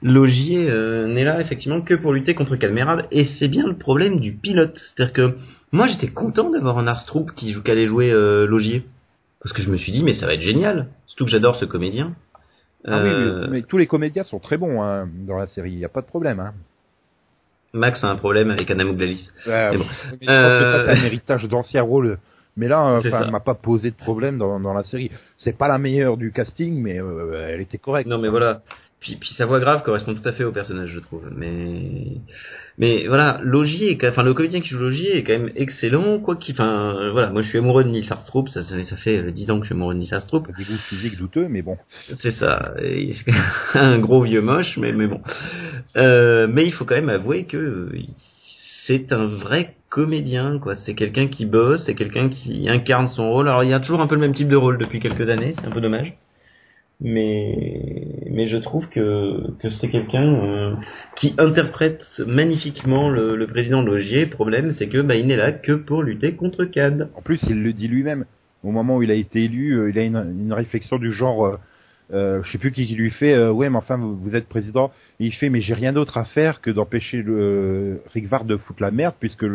[0.01, 4.19] Logier euh, n'est là effectivement que pour lutter contre Calmerade, et c'est bien le problème
[4.19, 4.77] du pilote.
[4.77, 5.35] C'est-à-dire que
[5.71, 8.83] moi, j'étais content d'avoir un Arstrup qui, qui allait jouer euh, Logier,
[9.41, 10.87] parce que je me suis dit mais ça va être génial.
[11.07, 12.13] Surtout que j'adore ce comédien.
[12.87, 15.77] Ah oui, euh, mais tous les comédiens sont très bons hein, dans la série, il
[15.77, 16.39] n'y a pas de problème.
[16.39, 16.53] Hein.
[17.73, 19.29] Max a un problème avec Anna Mouglalis.
[19.45, 19.83] Ouais, bon.
[20.21, 22.17] je pense que ça c'est un héritage d'anciens rôles.
[22.57, 25.11] Mais là, elle m'a pas posé de problème dans, dans la série.
[25.37, 28.09] C'est pas la meilleure du casting, mais euh, elle était correcte.
[28.09, 28.61] Non, mais voilà.
[28.99, 31.29] Puis, puis sa voix grave correspond tout à fait au personnage, je trouve.
[31.35, 32.17] Mais,
[32.79, 36.53] mais voilà, Logier, enfin le comédien qui joue Logier est quand même excellent, quoi qu'il,
[36.53, 39.63] enfin voilà, moi je suis amoureux de Nils Arstrup, ça, ça fait 10 ans que
[39.63, 40.45] je suis amoureux de Nils Arstrup.
[40.55, 41.77] Des goûts physiques douteux, mais bon.
[42.21, 42.75] C'est ça,
[43.73, 45.21] un gros vieux moche, mais mais bon.
[45.95, 47.89] Euh, mais il faut quand même avouer que
[48.85, 50.75] c'est un vrai comédien, quoi.
[50.75, 53.47] C'est quelqu'un qui bosse, c'est quelqu'un qui incarne son rôle.
[53.47, 55.53] Alors il y a toujours un peu le même type de rôle depuis quelques années,
[55.55, 56.13] c'est un peu dommage
[56.99, 60.75] mais mais je trouve que que c'est quelqu'un euh,
[61.15, 64.25] qui interprète magnifiquement le, président Logier.
[64.25, 67.09] Problème, c'est que bah, il n'est là que pour lutter contre Cad.
[67.15, 68.25] En plus, il le dit lui-même.
[68.63, 71.57] Au moment où il a été élu, euh, il a une, réflexion du genre, euh,
[72.11, 74.91] euh, je sais plus qui, lui fait, ouais, mais enfin, vous, êtes président.
[75.19, 78.91] Il fait, mais j'ai rien d'autre à faire que d'empêcher le Rick de foutre la
[78.91, 79.45] merde, puisque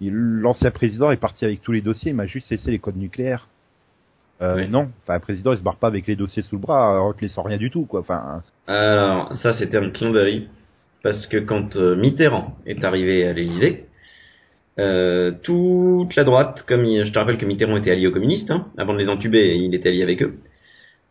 [0.00, 3.48] l'ancien président est parti avec tous les dossiers, il m'a juste cessé les codes nucléaires.
[4.42, 7.00] Euh, Non, enfin, un président il se barre pas avec les dossiers sous le bras
[7.00, 8.00] en te laissant rien du tout, quoi.
[8.00, 8.42] Enfin.
[8.66, 10.48] Alors ça c'était un d'Ali
[11.02, 13.86] parce que quand euh, Mitterrand est arrivé à l'Élysée,
[14.78, 18.66] euh, toute la droite, comme je te rappelle que Mitterrand était allié aux communistes, hein,
[18.76, 20.34] avant de les entuber, il était allié avec eux.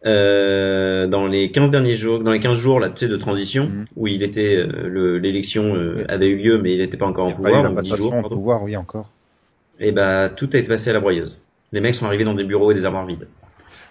[0.06, 3.66] Euh, dans les 15 derniers jours, dans les 15 jours là, tu sais, de transition,
[3.66, 3.86] mhm.
[3.96, 7.32] où il était, euh, l'élection euh, avait eu lieu, mais il n'était pas encore en
[7.32, 7.74] pouvoir.
[7.84, 9.10] Il jours, en pouvoir, oui encore.
[9.80, 11.42] Et eh bah tout a été passé à la broyeuse
[11.76, 13.28] les mecs sont arrivés dans des bureaux et des armoires vides.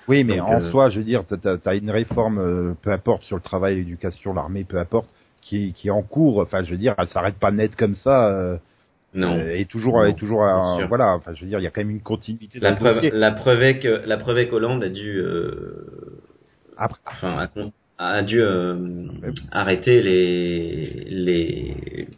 [0.09, 3.23] Oui, mais en euh, soi, je veux dire, t'as as une réforme, euh, peu importe
[3.25, 5.09] sur le travail, l'éducation, l'armée, peu importe,
[5.43, 6.39] qui, qui est en cours.
[6.39, 8.29] Enfin, je veux dire, elle s'arrête pas net comme ça.
[8.31, 8.57] Euh,
[9.13, 9.39] non.
[9.39, 10.41] et toujours, et toujours,
[10.89, 11.15] voilà.
[11.15, 12.59] Enfin, je veux dire, il y a quand même une continuité.
[12.59, 15.23] La preuve, la preuve est que la preuve est qu'Hollande a dû,
[16.77, 16.99] Après.
[17.07, 17.47] enfin,
[17.99, 18.43] a, a dû
[19.53, 22.09] arrêter les les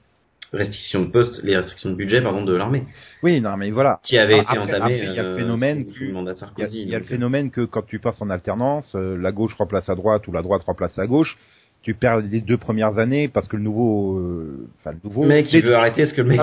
[0.53, 2.85] restrictions de poste, les restrictions de budget pardon de l'armée.
[3.23, 4.01] Oui, non mais voilà.
[4.05, 4.99] Qui avait été entamé.
[5.03, 8.21] il y a le euh, phénomène Il y a, le phénomène que quand tu passes
[8.21, 11.37] en alternance, euh, la gauche remplace à droite ou la droite remplace à gauche.
[11.83, 15.25] Tu perds les deux premières années parce que le nouveau, euh, enfin le nouveau.
[15.25, 16.41] mec, il veut arrêter ce que le mec.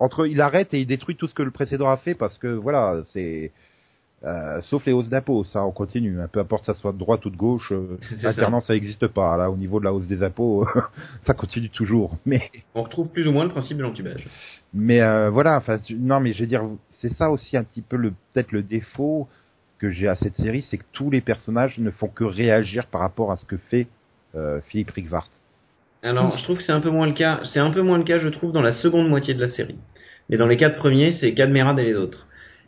[0.00, 2.48] Entre, il arrête et il détruit tout ce que le précédent a fait parce que
[2.48, 3.52] voilà, c'est
[4.26, 6.20] euh, sauf les hausses d'impôts, ça on continue.
[6.20, 6.28] Hein.
[6.30, 9.36] Peu importe ça soit de droite ou de gauche, euh, ça n'existe pas.
[9.36, 10.66] Là, au niveau de la hausse des impôts,
[11.22, 12.16] ça continue toujours.
[12.26, 12.42] Mais
[12.74, 14.26] on retrouve plus ou moins le principe de l'entubage.
[14.74, 16.64] Mais euh, voilà, enfin non, mais je veux dire,
[16.98, 19.28] c'est ça aussi un petit peu le peut-être le défaut
[19.78, 23.02] que j'ai à cette série, c'est que tous les personnages ne font que réagir par
[23.02, 23.86] rapport à ce que fait
[24.34, 25.28] euh, Philippe Rigvart.
[26.02, 27.40] Alors, je trouve que c'est un peu moins le cas.
[27.52, 29.76] C'est un peu moins le cas, je trouve, dans la seconde moitié de la série.
[30.28, 32.25] Mais dans les quatre premiers, c'est Cadmerade et les autres.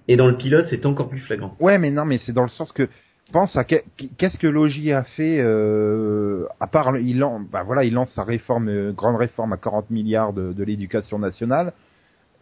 [0.08, 1.54] Et dans le pilote, c'est encore plus flagrant.
[1.60, 2.88] Ouais, mais non, mais c'est dans le sens que
[3.32, 7.92] pense à qu'est-ce que Logi a fait euh, à part il lance, bah voilà, il
[7.92, 11.72] lance sa réforme, euh, grande réforme à 40 milliards de, de l'éducation nationale,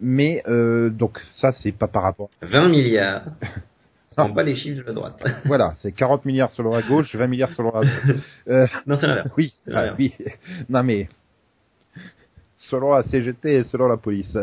[0.00, 2.30] mais euh, donc ça c'est pas par rapport.
[2.42, 3.24] 20 milliards.
[4.18, 5.22] Ce pas les chiffres de la droite.
[5.44, 7.86] voilà, c'est 40 milliards sur la gauche, 20 milliards sur la droite.
[8.86, 9.28] Non, c'est l'inverse.
[9.36, 10.14] Oui, ah, oui.
[10.70, 11.08] Non mais
[12.70, 14.34] selon la CGT et selon la police.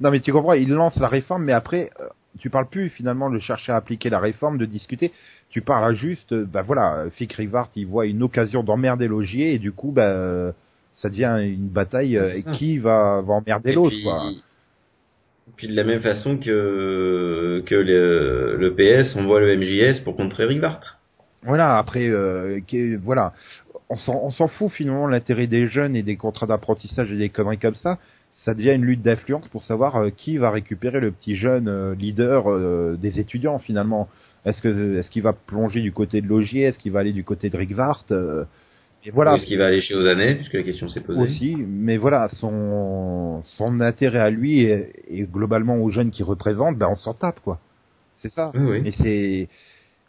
[0.00, 2.06] Non, mais tu comprends, il lance la réforme, mais après, euh,
[2.38, 5.12] tu parles plus finalement de chercher à appliquer la réforme, de discuter.
[5.50, 9.54] Tu parles à juste, euh, bah voilà, Fick Rivart, il voit une occasion d'emmerder Logier,
[9.54, 10.52] et du coup, bah,
[10.92, 14.30] ça devient une bataille, et qui va, va emmerder l'autre, quoi.
[15.56, 20.44] Puis de la même façon que que le, le PS envoie le MJS pour contrer
[20.44, 21.00] Rivart.
[21.42, 22.60] Voilà, après, euh,
[23.02, 23.32] voilà,
[23.88, 27.74] on s'en fout finalement l'intérêt des jeunes et des contrats d'apprentissage et des conneries comme
[27.74, 27.98] ça
[28.44, 31.94] ça devient une lutte d'influence pour savoir euh, qui va récupérer le petit jeune euh,
[31.94, 34.08] leader euh, des étudiants finalement.
[34.46, 36.62] Est-ce que est-ce qu'il va plonger du côté de Logier?
[36.62, 38.04] Est-ce qu'il va aller du côté de Rick Vart
[39.04, 39.36] Et voilà.
[39.36, 41.20] Est-ce qu'il va aller chez Ozané, puisque la question s'est posée?
[41.20, 46.88] Aussi, mais voilà, son, son intérêt à lui et, globalement aux jeunes qu'il représente, ben
[46.90, 47.60] on s'en tape, quoi.
[48.20, 48.50] C'est ça.
[48.54, 49.48] Oui, Et c'est,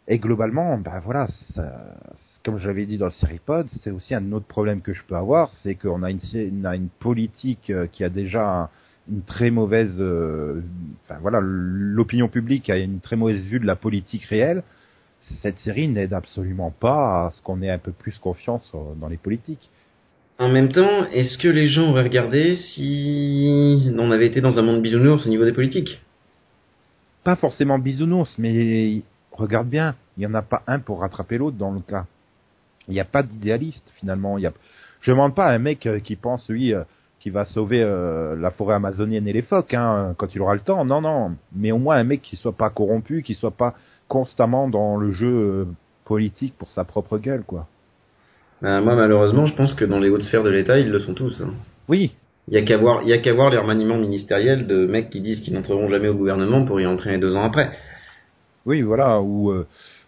[0.08, 1.74] et globalement, ben voilà, ça,
[2.44, 5.50] comme j'avais dit dans le Seripod, c'est aussi un autre problème que je peux avoir,
[5.62, 8.70] c'est qu'on a une, une politique euh, qui a déjà
[9.10, 10.62] une très mauvaise, euh,
[11.04, 14.62] enfin voilà, l'opinion publique a une très mauvaise vue de la politique réelle
[15.40, 19.16] cette série n'aide absolument pas à ce qu'on ait un peu plus confiance dans les
[19.16, 19.70] politiques.
[20.38, 24.62] En même temps, est-ce que les gens auraient regardé si on avait été dans un
[24.62, 26.00] monde bisounours au niveau des politiques?
[27.22, 31.56] Pas forcément bisounours, mais regarde bien, il n'y en a pas un pour rattraper l'autre
[31.56, 32.06] dans le cas.
[32.88, 34.38] Il n'y a pas d'idéaliste finalement.
[34.38, 34.52] Il y a...
[35.00, 36.84] Je ne demande pas à un mec euh, qui pense, oui, euh,
[37.20, 40.60] qui va sauver euh, la forêt amazonienne et les phoques hein, quand il aura le
[40.60, 40.84] temps.
[40.84, 41.32] Non, non.
[41.54, 43.74] Mais au moins un mec qui soit pas corrompu, qui soit pas
[44.08, 45.66] constamment dans le jeu
[46.04, 47.66] politique pour sa propre gueule, quoi.
[48.64, 51.14] Euh, moi, malheureusement, je pense que dans les hautes sphères de l'État, ils le sont
[51.14, 51.40] tous.
[51.42, 51.50] Hein.
[51.88, 52.14] Oui.
[52.48, 55.10] Il y a qu'à voir, il y a qu'à voir les remaniements ministériels de mecs
[55.10, 57.70] qui disent qu'ils n'entreront jamais au gouvernement pour y entrer deux ans après.
[58.66, 59.20] Oui, voilà.
[59.20, 59.52] Ou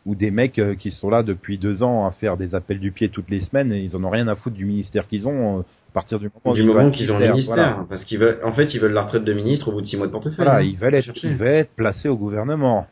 [0.07, 3.09] ou des mecs qui sont là depuis deux ans à faire des appels du pied
[3.09, 5.64] toutes les semaines et ils en ont rien à foutre du ministère qu'ils ont
[5.95, 8.81] partir du moment, du moment qu'ils ont le ministère, parce qu'ils veulent, en fait, ils
[8.81, 10.45] veulent la retraite de ministre au bout de six mois de portefeuille.
[10.45, 12.87] Voilà, hein, ils veulent être, ils veulent être placés au gouvernement.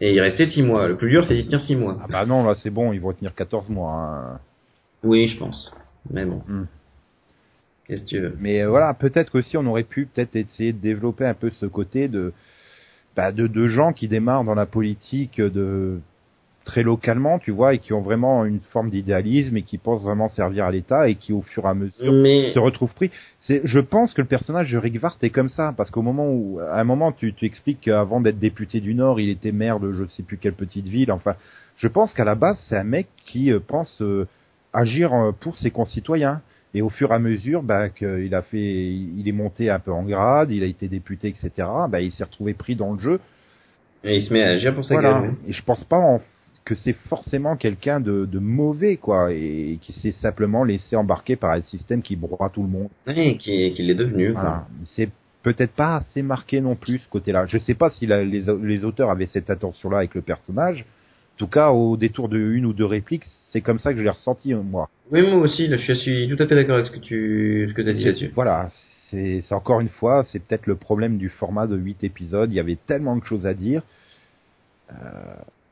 [0.00, 0.88] Et il restait six mois.
[0.88, 1.96] Le plus dur, c'est d'y tenir six mois.
[2.00, 3.92] Ah bah non, là, c'est bon, ils vont tenir 14 mois.
[3.92, 4.40] Hein.
[5.04, 5.72] Oui, je pense.
[6.10, 6.42] Mais bon.
[6.48, 6.64] Hmm.
[7.86, 8.34] Qu'est-ce que tu veux?
[8.40, 11.66] Mais euh, voilà, peut-être qu'aussi on aurait pu peut-être essayer de développer un peu ce
[11.66, 12.32] côté de,
[13.16, 16.00] bah, de, de gens qui démarrent dans la politique de
[16.64, 20.28] très localement, tu vois, et qui ont vraiment une forme d'idéalisme et qui pensent vraiment
[20.28, 22.12] servir à l'État et qui, au fur et à mesure,
[22.52, 23.10] se retrouvent pris.
[23.40, 26.26] C'est, je pense que le personnage de Rick Vart est comme ça, parce qu'au moment
[26.32, 29.78] où, à un moment, tu, tu expliques qu'avant d'être député du Nord, il était maire
[29.78, 31.12] de je ne sais plus quelle petite ville.
[31.12, 31.34] Enfin,
[31.76, 34.26] je pense qu'à la base, c'est un mec qui euh, pense euh,
[34.72, 36.40] agir euh, pour ses concitoyens.
[36.74, 39.92] Et au fur et à mesure, bah, qu'il a fait, il est monté un peu
[39.92, 41.68] en grade, il a été député, etc.
[41.88, 43.20] Bah, il s'est retrouvé pris dans le jeu.
[44.02, 45.24] Et il se met à agir pour sa voilà.
[45.46, 46.20] Et je pense pas en
[46.64, 51.50] que c'est forcément quelqu'un de, de, mauvais, quoi, et qui s'est simplement laissé embarquer par
[51.50, 52.88] un système qui broie tout le monde.
[53.06, 54.32] Oui, qui, qui l'est devenu.
[54.32, 54.66] Voilà.
[54.96, 55.10] C'est
[55.42, 57.44] peut-être pas assez marqué non plus ce côté-là.
[57.46, 60.86] Je sais pas si la, les, les, auteurs avaient cette attention-là avec le personnage.
[61.34, 64.04] En tout cas, au détour de une ou deux répliques, c'est comme ça que je
[64.04, 64.88] l'ai ressenti, moi.
[65.10, 67.88] Oui, moi aussi, je suis tout à fait d'accord avec ce que tu ce que
[67.88, 68.30] as dit là-dessus.
[68.34, 68.68] Voilà,
[69.10, 72.50] c'est encore une fois, c'est peut-être le problème du format de 8 épisodes.
[72.50, 73.82] Il y avait tellement de choses à dire.
[74.90, 74.94] Euh,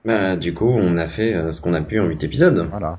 [0.05, 2.67] bah, du coup, on a fait euh, ce qu'on a pu en 8 épisodes.
[2.71, 2.99] Voilà.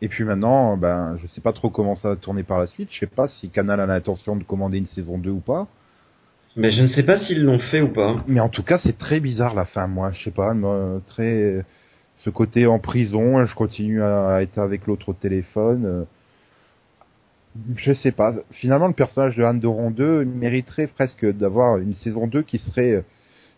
[0.00, 2.88] Et puis maintenant, ben, je sais pas trop comment ça va tourner par la suite.
[2.92, 5.66] Je sais pas si Canal a l'intention de commander une saison 2 ou pas.
[6.56, 8.22] Mais je ne sais pas s'ils l'ont fait ou pas.
[8.28, 10.12] Mais en tout cas, c'est très bizarre la fin, moi.
[10.12, 10.54] Je sais pas,
[11.06, 11.64] très
[12.18, 13.44] ce côté en prison.
[13.44, 15.84] Je continue à être avec l'autre au téléphone.
[15.84, 16.04] Euh,
[17.76, 18.32] je sais pas.
[18.50, 23.04] Finalement, le personnage de Anne Doron 2 mériterait presque d'avoir une saison 2 qui serait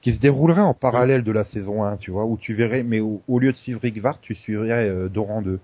[0.07, 3.01] qui se déroulerait en parallèle de la saison 1, tu vois, où tu verrais, mais
[3.01, 5.59] au, lieu de suivre Rick Vart, tu suivrais euh, Doran 2.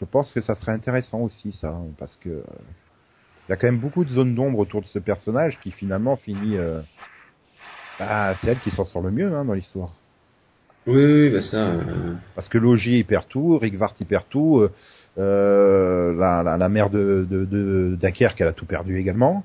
[0.00, 2.42] Je pense que ça serait intéressant aussi, ça, parce que euh,
[3.48, 6.16] il y a quand même beaucoup de zones d'ombre autour de ce personnage qui finalement
[6.16, 6.56] finit.
[6.56, 6.80] Euh,
[7.98, 9.92] bah, c'est elle qui s'en sort le mieux hein, dans l'histoire.
[10.86, 11.56] Oui, oui, bah ça.
[11.56, 14.66] Euh, parce que Logier il perd tout, Rick Vart il perd tout,
[15.16, 19.44] la, la, la, mère de, de, de Dunkerque elle a tout perdu également,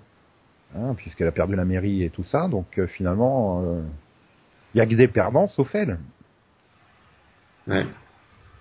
[0.75, 2.47] hein, puisqu'elle a perdu la mairie et tout ça.
[2.47, 3.81] Donc finalement,
[4.73, 5.97] il y a que des perdants sauf elle.
[7.67, 7.85] Ouais.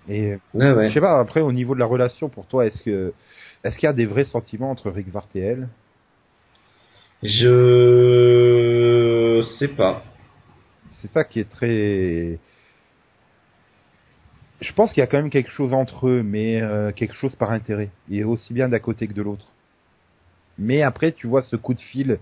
[0.09, 3.13] Et je sais pas après au niveau de la relation pour toi est-ce que
[3.63, 5.69] est-ce qu'il y a des vrais sentiments entre Rick Vart et elle?
[7.23, 8.61] Je
[9.57, 10.03] sais pas.
[11.01, 12.39] C'est ça qui est très
[14.63, 17.35] je pense qu'il y a quand même quelque chose entre eux, mais euh, quelque chose
[17.35, 17.89] par intérêt.
[18.09, 19.47] Il est aussi bien d'un côté que de l'autre.
[20.57, 22.19] Mais après, tu vois ce coup de fil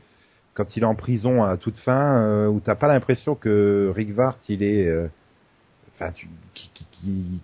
[0.54, 4.12] quand il est en prison à toute fin, euh, où t'as pas l'impression que Rick
[4.12, 5.08] Vart, il est, euh,
[5.94, 7.42] enfin, tu, qui, qui,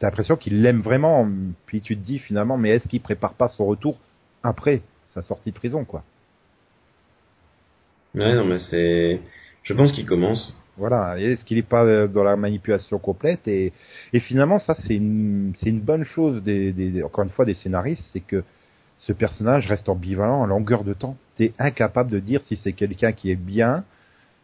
[0.00, 1.28] t'as l'impression qu'il l'aime vraiment,
[1.66, 3.98] puis tu te dis finalement, mais est-ce qu'il prépare pas son retour
[4.42, 6.02] après sa sortie de prison, quoi?
[8.14, 9.20] Ouais, non, mais c'est,
[9.62, 10.56] je pense qu'il commence.
[10.76, 13.46] Voilà, est-ce qu'il est pas dans la manipulation complète?
[13.46, 13.72] Et,
[14.14, 17.54] et finalement ça c'est une c'est une bonne chose des, des encore une fois des
[17.54, 18.42] scénaristes, c'est que
[18.98, 21.16] ce personnage reste ambivalent à longueur de temps.
[21.36, 23.84] T'es incapable de dire si c'est quelqu'un qui est bien,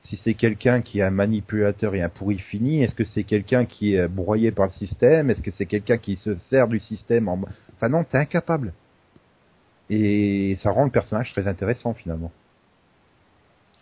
[0.09, 3.65] si c'est quelqu'un qui est un manipulateur et un pourri fini, est-ce que c'est quelqu'un
[3.65, 7.29] qui est broyé par le système, est-ce que c'est quelqu'un qui se sert du système
[7.29, 7.41] en...
[7.75, 8.73] Enfin non, t'es incapable.
[9.91, 12.33] Et ça rend le personnage très intéressant finalement.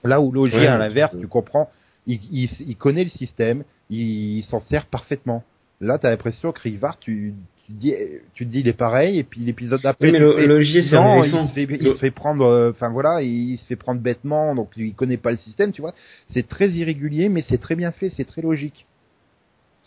[0.02, 1.70] Là où Logier, à l'inverse, tu comprends,
[2.06, 5.42] il, il, connaît le système, il, s'en sert parfaitement.
[5.80, 7.34] Là, t'as l'impression que Rivard, tu,
[7.66, 7.94] tu te dis,
[8.34, 11.54] tu te dis, il est pareil, et puis l'épisode d'après, mais le, le il se
[11.54, 14.94] fait, il se fait prendre, euh, enfin voilà, il se fait prendre bêtement, donc il
[14.94, 15.94] connaît pas le système, tu vois.
[16.30, 18.86] C'est très irrégulier, mais c'est très bien fait, c'est très logique.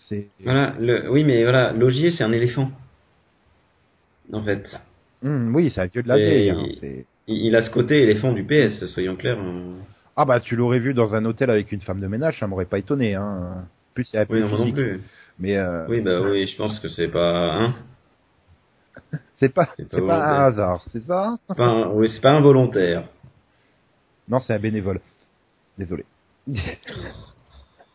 [0.10, 0.28] C'est.
[0.44, 2.70] Voilà, le, oui, mais voilà, Logier, c'est un éléphant.
[4.34, 4.64] En fait.
[5.24, 6.50] Hum, oui, c'est un vieux de la vieille.
[6.50, 6.66] Hein,
[7.28, 9.40] il, a ce côté éléphant du PS, soyons clairs.
[9.40, 9.74] Hein.
[10.16, 12.66] Ah bah tu l'aurais vu dans un hôtel avec une femme de ménage, ça m'aurait
[12.66, 13.14] pas étonné.
[13.14, 13.66] Hein.
[13.94, 15.00] Plus il y a oui, non, non plus.
[15.40, 15.86] Mais euh...
[15.88, 17.54] oui bah oui, je pense que c'est pas.
[17.54, 17.76] Hein
[19.40, 21.38] c'est pas, c'est pas, pas, un hasard, c'est ça?
[21.56, 23.08] Pas Oui, c'est pas involontaire.
[24.28, 25.00] Non, c'est un bénévole.
[25.78, 26.06] Désolé.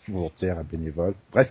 [0.09, 1.15] volontaire, un bénévole.
[1.33, 1.51] Bref.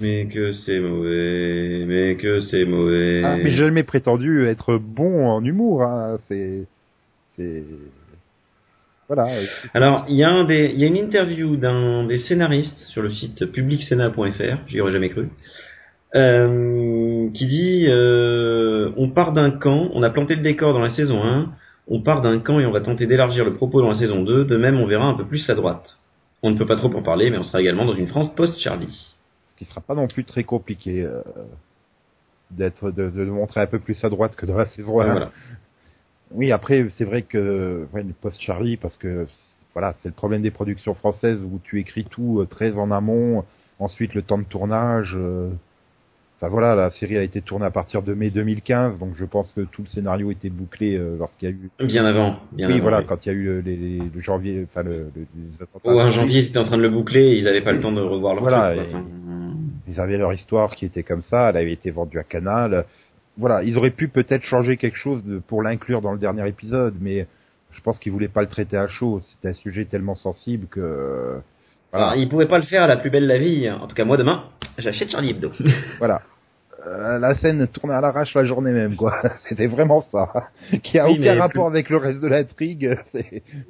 [0.00, 3.22] Mais que c'est mauvais, mais que c'est mauvais.
[3.24, 5.82] Ah, mais j'ai jamais prétendu être bon en humour.
[5.82, 6.18] Hein.
[6.28, 6.66] C'est,
[7.36, 7.64] c'est.
[9.08, 9.28] Voilà.
[9.74, 13.02] Alors, il y a un des, il y a une interview d'un des scénaristes sur
[13.02, 15.28] le site publicsena.fr, j'y aurais jamais cru,
[16.14, 20.90] euh, qui dit euh, on part d'un camp, on a planté le décor dans la
[20.90, 21.52] saison 1,
[21.88, 24.44] on part d'un camp et on va tenter d'élargir le propos dans la saison 2,
[24.46, 25.98] de même on verra un peu plus la droite.
[26.42, 29.14] On ne peut pas trop en parler, mais on sera également dans une France post-Charlie.
[29.48, 31.20] Ce qui sera pas non plus très compliqué euh,
[32.50, 35.28] d'être de, de, montrer un peu plus à droite que dans la saison 1.
[36.34, 39.26] Oui, après c'est vrai que ouais, post-Charlie parce que
[39.72, 43.44] voilà, c'est le problème des productions françaises où tu écris tout euh, très en amont,
[43.78, 45.14] ensuite le temps de tournage.
[45.16, 45.50] Euh,
[46.40, 49.52] Enfin voilà, la série a été tournée à partir de mai 2015, donc je pense
[49.52, 51.70] que tout le scénario était bouclé euh, lorsqu'il y a eu.
[51.86, 52.36] Bien avant.
[52.52, 53.04] Bien oui, voilà, oui.
[53.08, 55.88] quand il y a eu les, les, le janvier, enfin le, le, les attentats.
[55.88, 58.00] En janvier, ils étaient en train de le boucler, ils n'avaient pas le temps de
[58.00, 58.88] revoir leur voilà, truc,
[59.88, 62.84] Ils avaient leur histoire qui était comme ça, elle avait été vendue à Canal.
[63.36, 66.94] Voilà, ils auraient pu peut-être changer quelque chose de, pour l'inclure dans le dernier épisode,
[67.00, 67.26] mais
[67.72, 69.20] je pense qu'ils voulaient pas le traiter à chaud.
[69.24, 71.40] C'était un sujet tellement sensible que.
[71.90, 72.06] Voilà.
[72.06, 73.68] Alors, ils pouvaient pas le faire à la plus belle la vie.
[73.70, 74.44] En tout cas, moi demain,
[74.78, 75.52] j'achète Charlie Hebdo.
[75.98, 76.22] voilà.
[76.86, 79.14] Euh, la scène tournée à l'arrache la journée même, quoi.
[79.48, 80.48] C'était vraiment ça.
[80.82, 81.76] Qui a oui, aucun rapport plus...
[81.76, 82.96] avec le reste de l'intrigue.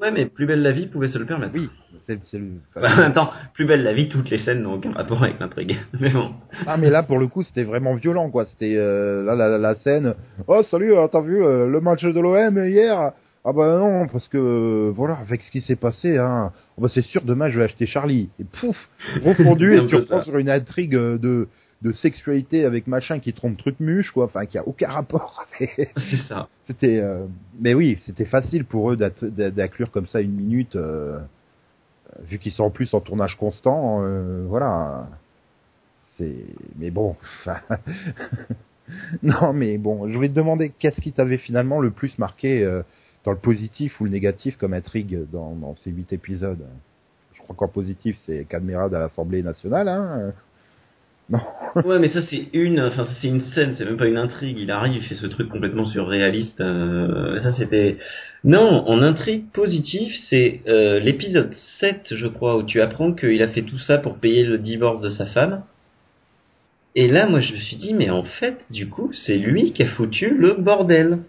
[0.00, 1.55] Ouais, mais Plus belle la vie pouvait se le permettre.
[1.55, 1.70] Oui,
[2.07, 2.53] c'est le.
[2.77, 5.77] Enfin, temps, Plus belle la vie, toutes les scènes n'ont aucun rapport avec l'intrigue.
[6.00, 6.33] mais bon.
[6.66, 8.46] Ah, mais là, pour le coup, c'était vraiment violent, quoi.
[8.46, 10.14] C'était euh, là la, la, scène.
[10.46, 13.12] Oh, salut, t'as vu euh, le match de l'OM hier?
[13.46, 17.03] Ah bah non, parce que voilà, avec ce qui s'est passé, hein, oh bah c'est
[17.03, 18.31] sûr demain je vais acheter Charlie.
[18.40, 18.77] Et pouf,
[19.22, 21.48] refondu et tu reprends sur une intrigue de
[21.85, 24.25] de sexualité avec machin qui trompe truc muche quoi.
[24.25, 26.49] Enfin qui a aucun rapport c'est ça.
[26.66, 27.27] C'était euh...
[27.61, 31.20] mais oui c'était facile pour eux d'inclure comme ça une minute euh...
[32.23, 34.47] vu qu'ils sont en plus en tournage constant euh...
[34.49, 35.09] voilà.
[36.16, 37.16] C'est mais bon
[39.23, 42.83] non mais bon je voulais te demander qu'est-ce qui t'avait finalement le plus marqué euh,
[43.25, 46.64] dans le positif ou le négatif comme intrigue dans, dans ces huit épisodes?
[47.35, 50.33] Je crois qu'en positif c'est Cadmerade à l'Assemblée nationale hein
[51.30, 51.40] non.
[51.84, 54.58] ouais, mais ça c'est une, enfin c'est une scène, c'est même pas une intrigue.
[54.58, 56.60] Il arrive, il fait ce truc complètement surréaliste.
[56.60, 57.96] Euh, ça c'était.
[58.44, 63.48] Non, en intrigue positive, c'est euh, l'épisode 7, je crois, où tu apprends qu'il a
[63.48, 65.62] fait tout ça pour payer le divorce de sa femme.
[66.94, 69.82] Et là, moi, je me suis dit, mais en fait, du coup, c'est lui qui
[69.82, 71.20] a foutu le bordel.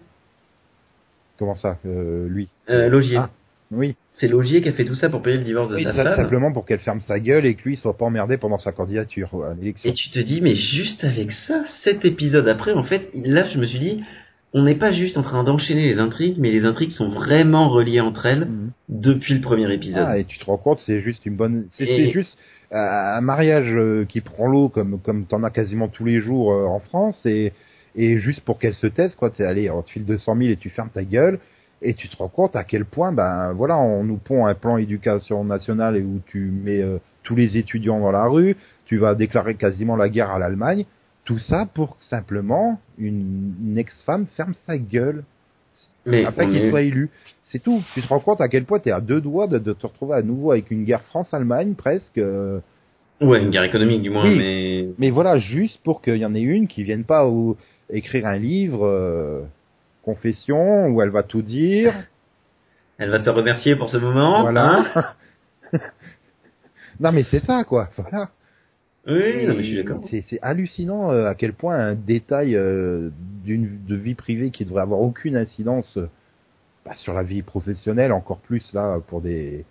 [1.38, 2.48] Comment ça, euh, lui?
[2.70, 3.16] Euh, Logier.
[3.16, 3.30] Ah,
[3.70, 3.96] oui.
[4.18, 6.16] C'est Logier qui a fait tout ça pour payer le divorce de oui, sa femme.
[6.16, 9.44] Simplement pour qu'elle ferme sa gueule et que lui soit pas emmerdé pendant sa candidature
[9.44, 9.90] à l'élection.
[9.90, 13.58] Et tu te dis, mais juste avec ça, cet épisode après, en fait, là, je
[13.58, 14.02] me suis dit,
[14.54, 18.00] on n'est pas juste en train d'enchaîner les intrigues, mais les intrigues sont vraiment reliées
[18.00, 18.70] entre elles mmh.
[18.88, 20.06] depuis le premier épisode.
[20.06, 22.10] Ah, et tu te rends compte, c'est juste une bonne, c'est et...
[22.10, 22.38] juste
[22.72, 26.52] euh, un mariage euh, qui prend l'eau comme comme t'en as quasiment tous les jours
[26.52, 27.52] euh, en France et
[27.94, 30.56] et juste pour qu'elle se taise quoi, tu allez, on te file 200 000 et
[30.56, 31.38] tu fermes ta gueule
[31.82, 34.76] et tu te rends compte à quel point, ben voilà, on nous pond un plan
[34.78, 38.56] éducation nationale et où tu mets euh, tous les étudiants dans la rue,
[38.86, 40.86] tu vas déclarer quasiment la guerre à l'Allemagne,
[41.24, 45.24] tout ça pour que simplement une, une ex-femme ferme sa gueule
[46.06, 46.70] Mais après qu'il est...
[46.70, 47.10] soit élu.
[47.48, 47.82] C'est tout.
[47.94, 49.86] Tu te rends compte à quel point tu es à deux doigts de, de, te
[49.86, 52.18] retrouver à nouveau avec une guerre France-Allemagne presque.
[52.18, 52.60] Euh...
[53.20, 54.88] Ouais, une guerre économique du moins, oui, mais.
[54.98, 57.56] Mais voilà, juste pour qu'il y en ait une qui vienne pas au,
[57.90, 58.84] écrire un livre.
[58.84, 59.42] Euh
[60.06, 61.92] confession où elle va tout dire.
[62.98, 64.40] Elle va te remercier pour ce moment.
[64.40, 64.86] Voilà.
[64.94, 65.04] Hein
[67.00, 67.90] non mais c'est ça quoi.
[67.98, 68.30] Voilà.
[69.06, 70.02] Oui, non, mais je suis d'accord.
[70.10, 73.10] C'est hallucinant euh, à quel point un détail euh,
[73.44, 76.08] d'une de vie privée qui devrait avoir aucune incidence euh,
[76.86, 79.66] bah, sur la vie professionnelle, encore plus là pour des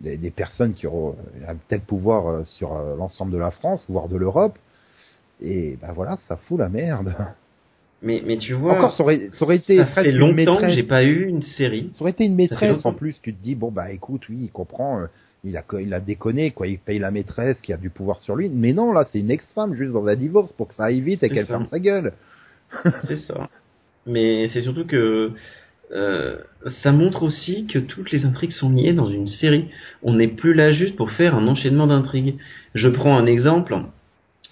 [0.00, 1.16] des, des personnes qui auront
[1.48, 4.56] un tel pouvoir sur l'ensemble de la France, voire de l'Europe.
[5.40, 7.14] Et ben voilà, ça fout la merde.
[8.00, 10.84] Mais, mais tu vois, encore ça aurait, ça aurait été ça fait longtemps que j'ai
[10.84, 11.90] pas eu une série.
[11.94, 13.18] Ça aurait été une maîtresse en plus.
[13.22, 15.00] Tu te dis bon bah écoute, oui, il comprend.
[15.00, 15.06] Euh,
[15.44, 16.66] il a, il a déconné, quoi.
[16.66, 18.50] Il paye la maîtresse qui a du pouvoir sur lui.
[18.52, 21.22] Mais non, là, c'est une ex-femme juste dans un divorce pour que ça aille vite
[21.22, 22.12] et qu'elle ferme sa gueule.
[23.06, 23.48] c'est ça.
[24.06, 25.32] Mais c'est surtout que
[25.92, 26.38] euh,
[26.82, 29.66] ça montre aussi que toutes les intrigues sont liées dans une série.
[30.02, 32.36] On n'est plus là juste pour faire un enchaînement d'intrigues.
[32.74, 33.76] Je prends un exemple.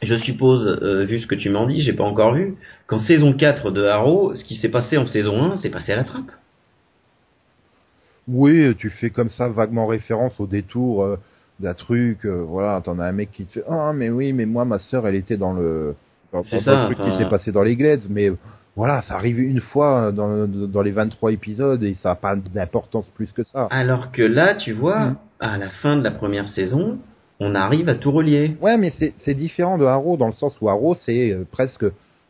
[0.03, 2.55] Je suppose, euh, vu ce que tu m'en dis, j'ai pas encore vu,
[2.87, 5.97] qu'en saison 4 de Arrow, ce qui s'est passé en saison 1, c'est passé à
[5.97, 6.31] la trappe.
[8.29, 11.17] Oui, tu fais comme ça vaguement référence au détour euh,
[11.61, 14.67] d'un truc, voilà, t'en as un mec qui te fait ah mais oui mais moi
[14.67, 15.95] ma sœur elle était dans le
[16.35, 18.31] le truc qui s'est passé dans les Glades mais
[18.77, 23.09] voilà, ça arrive une fois dans, dans les 23 épisodes et ça n'a pas d'importance
[23.09, 23.69] plus que ça.
[23.71, 25.17] Alors que là, tu vois, mm.
[25.41, 26.99] à la fin de la première saison,
[27.41, 28.57] on arrive à tout relier.
[28.61, 31.85] Ouais, mais c'est différent de Arrow dans le sens où Arrow, c'est euh, presque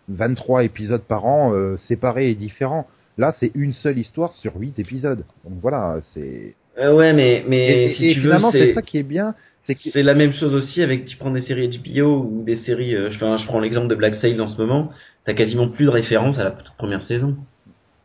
[0.09, 2.87] 23 épisodes par an euh, séparés et différents.
[3.19, 5.25] Là, c'est une seule histoire sur 8 épisodes.
[5.45, 6.55] Donc voilà, c'est...
[6.79, 9.35] Euh, ouais, mais, mais si tu finalement, c'est ça qui est bien.
[9.67, 12.95] C'est la même chose aussi avec tu prends des séries HBO ou des séries.
[12.95, 14.91] Euh, je, je prends l'exemple de Black Sails en ce moment
[15.27, 17.37] t'as quasiment plus de référence à la première saison.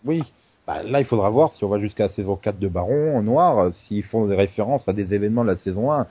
[0.04, 0.22] Oui.
[0.68, 3.22] Bah, là, il faudra voir si on va jusqu'à la saison 4 de Baron en
[3.22, 6.08] noir, s'ils font des références à des événements de la saison 1.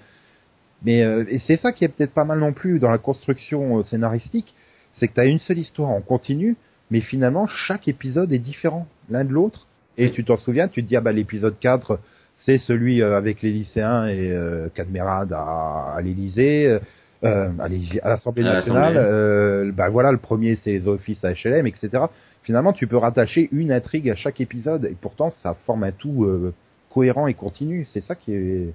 [0.84, 3.78] Mais euh, et c'est ça qui est peut-être pas mal non plus dans la construction
[3.78, 4.54] euh, scénaristique,
[4.94, 6.56] c'est que tu as une seule histoire en continu,
[6.90, 9.66] mais finalement chaque épisode est différent l'un de l'autre.
[9.98, 12.00] Et tu t'en souviens, tu te dis ah bah l'épisode 4
[12.46, 16.80] c'est celui avec les lycéens et euh, Cadmerade à, à l'Élysée.
[17.22, 22.04] Euh, à l'Assemblée nationale, euh, bah voilà, le premier c'est les offices à HLM, etc.
[22.42, 26.24] Finalement, tu peux rattacher une intrigue à chaque épisode et pourtant ça forme un tout
[26.24, 26.54] euh,
[26.88, 27.86] cohérent et continu.
[27.92, 28.72] C'est ça qui est,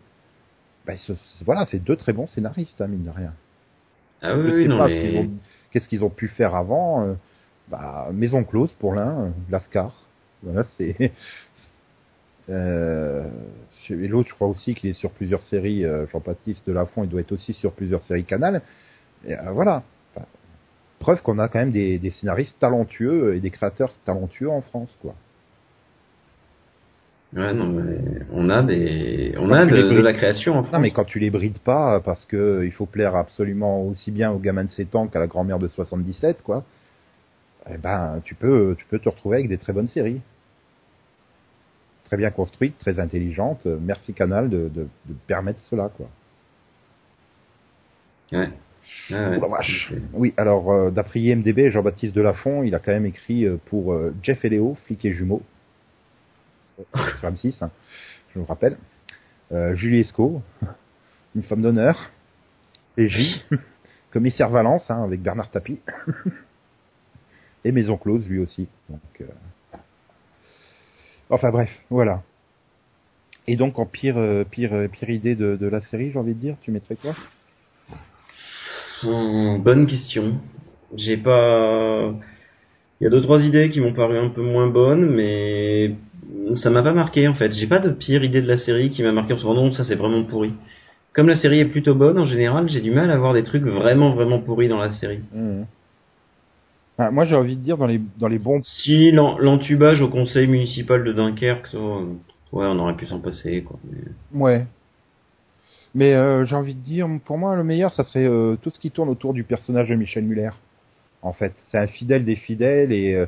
[0.85, 0.93] bah,
[1.45, 3.33] voilà, c'est deux très bons scénaristes, hein, mine de rien.
[4.21, 5.29] Ah oui, non, mais...
[5.71, 7.13] Qu'est-ce qu'ils ont pu faire avant euh,
[7.67, 9.93] bah, Maison close pour l'un, Lascar.
[10.41, 11.11] Voilà, c'est
[12.49, 13.27] euh,
[13.89, 15.83] et l'autre, je crois aussi qu'il est sur plusieurs séries.
[15.83, 18.61] Euh, Jean-Baptiste Delafont, il doit être aussi sur plusieurs séries Canal.
[19.25, 19.83] Et, euh, voilà.
[20.99, 24.97] preuve qu'on a quand même des, des, scénaristes talentueux et des créateurs talentueux en France,
[25.01, 25.15] quoi.
[27.35, 27.97] Ouais, non, mais
[28.31, 30.73] on a des, on a de, la création en France.
[30.73, 34.31] Non, mais quand tu les brides pas, parce que il faut plaire absolument aussi bien
[34.31, 36.63] au gamin de 7 ans qu'à la grand-mère de 77, quoi.
[37.69, 40.21] Eh ben, tu peux, tu peux te retrouver avec des très bonnes séries
[42.05, 43.65] très bien construite, très intelligente.
[43.65, 46.07] Euh, merci Canal de, de, de permettre cela, quoi.
[48.31, 48.49] Ouais.
[49.11, 49.39] ouais,
[50.13, 54.45] Oui, alors euh, d'après IMDB, Jean-Baptiste Delafont, il a quand même écrit euh, pour Jeff
[54.45, 55.41] et Léo, flic et jumeaux,
[57.19, 57.71] sur M6, hein,
[58.33, 58.77] je me rappelle.
[59.73, 60.41] Julie Esco,
[61.35, 62.11] une femme d'honneur,
[62.97, 63.43] et J,
[64.11, 65.81] commissaire Valence, hein, avec Bernard Tapie,
[67.63, 68.67] et Maison Close lui aussi.
[68.89, 69.23] Donc
[71.29, 72.21] Enfin bref, voilà.
[73.47, 76.33] Et donc en pire, euh, pire, euh, pire idée de, de la série, j'ai envie
[76.33, 77.15] de dire, tu mettrais quoi?
[79.03, 80.39] Hmm, Bonne question.
[80.95, 82.13] J'ai pas.
[83.05, 85.91] Il y a deux trois idées qui m'ont paru un peu moins bonnes, mais
[86.55, 87.51] ça m'a pas marqué en fait.
[87.51, 89.65] J'ai pas de pire idée de la série qui m'a marqué en ce moment.
[89.65, 90.53] Non, ça c'est vraiment pourri.
[91.13, 93.61] Comme la série est plutôt bonne en général, j'ai du mal à voir des trucs
[93.61, 95.19] vraiment vraiment pourris dans la série.
[95.35, 95.65] Mmh.
[96.97, 98.63] Ah, moi, j'ai envie de dire dans les dans les bons.
[98.63, 103.77] Si l'entubage au conseil municipal de Dunkerque, ouais, on aurait pu s'en passer, quoi.
[104.33, 104.65] Ouais.
[105.93, 108.79] Mais euh, j'ai envie de dire, pour moi, le meilleur, ça serait euh, tout ce
[108.79, 110.49] qui tourne autour du personnage de Michel Muller.
[111.25, 113.25] En fait, c'est un fidèle des fidèles et euh,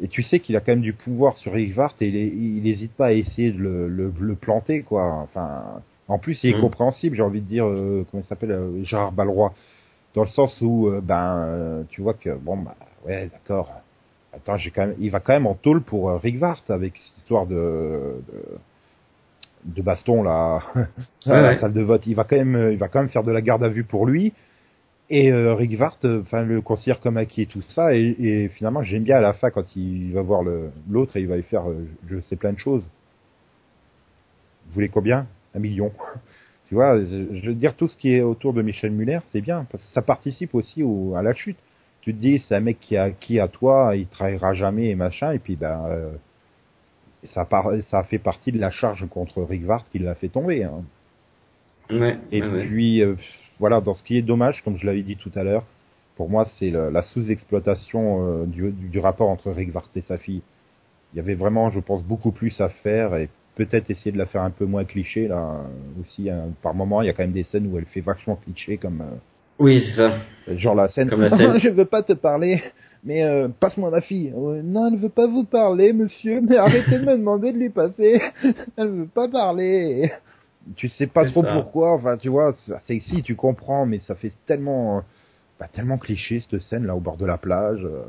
[0.00, 2.92] et tu sais qu'il a quand même du pouvoir sur Rick Vart et il n'hésite
[2.92, 5.04] pas à essayer de le, le, le, planter, quoi.
[5.22, 6.60] Enfin, en plus, il est mmh.
[6.60, 7.16] compréhensible.
[7.16, 8.54] J'ai envie de dire, comment il s'appelle,
[8.84, 9.54] Gérard Balroy
[10.16, 12.74] dans le sens où euh, ben euh, tu vois que bon bah
[13.06, 13.70] ouais d'accord
[14.34, 16.94] attends j'ai quand même il va quand même en tôle pour euh, Rick Vart avec
[16.96, 18.14] cette histoire de
[19.64, 20.60] de, baston là
[21.26, 23.32] à la salle de vote il va quand même il va quand même faire de
[23.32, 24.32] la garde à vue pour lui
[25.08, 29.04] et Rick Vart enfin le considère comme acquis et tout ça et, et finalement j'aime
[29.04, 30.42] bien à la fin quand il va voir
[30.90, 31.64] l'autre et il va lui faire
[32.08, 32.88] je sais plein de choses
[34.66, 35.26] vous voulez combien?
[35.54, 35.92] Un million
[36.68, 39.66] tu vois, je, veux dire, tout ce qui est autour de Michel Muller, c'est bien,
[39.70, 41.58] parce que ça participe aussi au, à la chute.
[42.00, 44.94] Tu te dis, c'est un mec qui a qui à toi, il travaillera jamais et
[44.94, 46.12] machin, et puis ben, euh,
[47.24, 50.64] ça, part, ça fait partie de la charge contre Rick Vart qui l'a fait tomber.
[50.64, 50.82] Hein.
[51.90, 53.14] Ouais, et puis, euh,
[53.58, 55.64] voilà, dans ce qui est dommage, comme je l'avais dit tout à l'heure,
[56.16, 60.42] pour moi, c'est la sous-exploitation euh, du, du, rapport entre Rick Vart et sa fille.
[61.12, 64.26] Il y avait vraiment, je pense, beaucoup plus à faire, et peut-être essayer de la
[64.26, 65.62] faire un peu moins cliché là
[66.00, 66.50] aussi hein.
[66.62, 69.00] par moment il y a quand même des scènes où elle fait vachement cliché comme
[69.00, 69.16] euh,
[69.58, 70.12] oui c'est ça
[70.56, 71.58] genre la scène, comme la scène.
[71.58, 72.62] je veux pas te parler
[73.02, 77.04] mais euh, passe-moi ma fille non elle veut pas vous parler monsieur mais arrêtez de
[77.06, 78.20] me demander de lui passer
[78.76, 80.12] elle veut pas parler
[80.74, 81.94] tu sais pas trop pourquoi.
[81.94, 82.54] Enfin, tu vois,
[82.86, 85.02] c'est si tu comprends, mais ça fait tellement,
[85.60, 87.84] bah, tellement cliché cette scène là au bord de la plage.
[87.84, 88.02] Euh.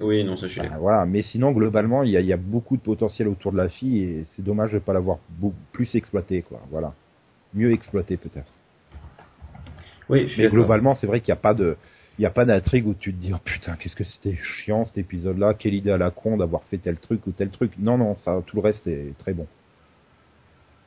[0.00, 2.76] Oui, non, ça je bah, Voilà, mais sinon globalement, il y a, y a, beaucoup
[2.76, 5.18] de potentiel autour de la fille et c'est dommage de pas l'avoir
[5.72, 6.60] plus exploité, quoi.
[6.70, 6.92] Voilà,
[7.54, 8.50] mieux exploité peut-être.
[10.08, 11.76] Oui, mais globalement, c'est vrai qu'il n'y a pas de,
[12.18, 14.84] il y a pas d'intrigue où tu te dis oh putain qu'est-ce que c'était chiant
[14.84, 17.72] cet épisode-là, quelle idée à la con d'avoir fait tel truc ou tel truc.
[17.78, 19.46] Non non, ça tout le reste est très bon.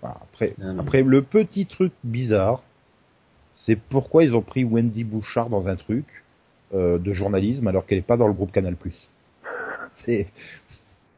[0.06, 2.64] Après, après le petit truc bizarre,
[3.56, 6.06] c'est pourquoi ils ont pris Wendy Bouchard dans un truc
[6.74, 8.76] euh, de journalisme alors qu'elle est pas dans le groupe Canal+.
[10.06, 10.28] c'est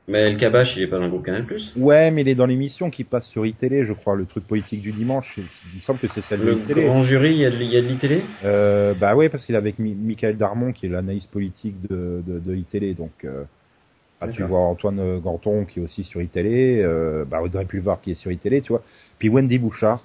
[0.10, 1.46] mais El Kabash, il est pas dans le groupe Canal+.
[1.76, 4.82] Ouais, mais il est dans l'émission qui passe sur iTélé, je crois, le truc politique
[4.82, 5.34] du dimanche.
[5.38, 5.44] Il
[5.76, 6.84] me semble que c'est celle de iTélé.
[6.84, 9.58] Le grand jury, il y a de, de l'ITélé euh, Bah ouais, parce qu'il est
[9.58, 12.94] avec Michael Darmon, qui est l'analyse politique de, de, de iTélé.
[12.94, 13.44] Donc, euh,
[14.22, 16.82] ah, tu vois Antoine Ganton, qui est aussi sur iTélé.
[16.82, 18.82] Euh, bah Audrey Pulvar, qui est sur iTélé, tu vois.
[19.20, 20.04] Puis Wendy Bouchard.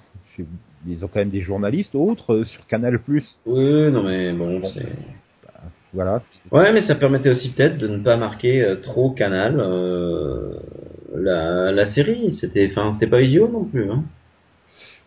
[0.85, 2.99] Ils ont quand même des journalistes autres euh, sur Canal+.
[3.07, 4.85] Oui, non mais bon, c'est...
[5.93, 6.21] Voilà.
[6.51, 10.53] Ouais, mais ça permettait aussi peut-être de ne pas marquer euh, trop Canal euh,
[11.15, 12.35] la, la série.
[12.41, 13.89] C'était, enfin, c'était pas idiot non plus.
[13.91, 14.03] Hein.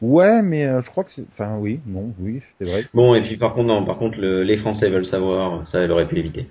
[0.01, 2.85] Ouais, mais je crois que c'est, enfin, oui, non, oui, c'est vrai.
[2.95, 5.91] Bon, et puis par contre, non, par contre, le, les Français veulent savoir, ça, elle
[5.91, 6.47] aurait pu éviter.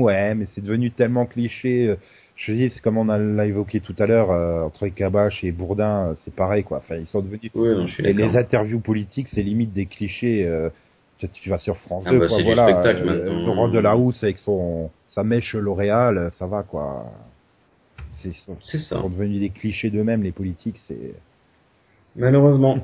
[0.00, 1.96] Ouais, mais c'est devenu tellement cliché.
[2.36, 4.30] Je dis, c'est comme on l'a évoqué tout à l'heure
[4.64, 6.78] entre Kabash et Bourdin, c'est pareil quoi.
[6.78, 7.50] Enfin, ils sont devenus.
[7.54, 10.48] Oui, non, et les interviews politiques, c'est limite des clichés
[11.26, 15.24] tu vas sur France 2, ah bah, quoi, voilà, euh, Laurent Delahousse avec son sa
[15.24, 17.06] mèche L'Oréal, ça va quoi.
[18.22, 18.52] C'est ça.
[18.72, 21.14] Ils sont devenus des clichés d'eux-mêmes les politiques, c'est
[22.16, 22.78] malheureusement.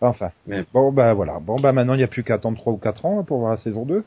[0.00, 0.30] Enfin.
[0.72, 1.38] Bon bah voilà.
[1.40, 3.52] Bon bah maintenant il n'y a plus qu'à attendre 3 ou 4 ans pour voir
[3.52, 4.04] la saison 2.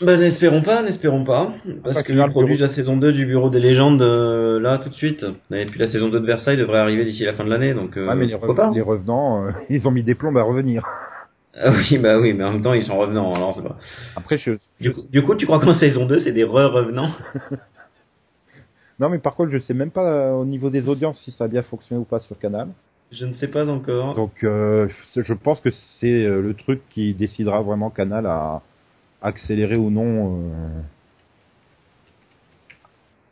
[0.00, 1.52] Bah n'espérons pas, n'espérons pas.
[1.82, 4.90] Parce que le produit de la saison 2 du Bureau des légendes euh, là tout
[4.90, 5.24] de suite.
[5.50, 7.96] Et puis la saison 2 de Versailles devrait arriver d'ici la fin de l'année donc
[7.96, 8.36] euh, mais les,
[8.74, 10.84] les revenants euh, ils ont mis des plombes à revenir.
[11.60, 13.78] Ah oui, bah oui, mais en même temps, ils sont revenants, alors pas.
[14.14, 14.52] Après, je...
[14.78, 17.10] Du, coup, tu crois qu'en saison 2, c'est des re-revenants?
[19.00, 21.44] Non, mais par contre, je sais même pas euh, au niveau des audiences si ça
[21.44, 22.66] a bien fonctionné ou pas sur Canal.
[23.12, 24.14] Je ne sais pas encore.
[24.14, 25.70] Donc, je pense que
[26.00, 28.60] c'est le truc qui décidera vraiment Canal à
[29.22, 30.50] accélérer ou non.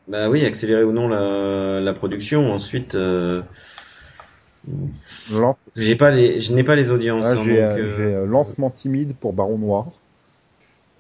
[0.08, 2.52] Bah oui, accélérer ou non la, la production.
[2.52, 2.94] Ensuite,
[5.76, 7.24] j'ai pas les, je n'ai pas les audiences.
[7.24, 9.86] Ah, j'ai euh, euh, lancement timide pour Baron Noir.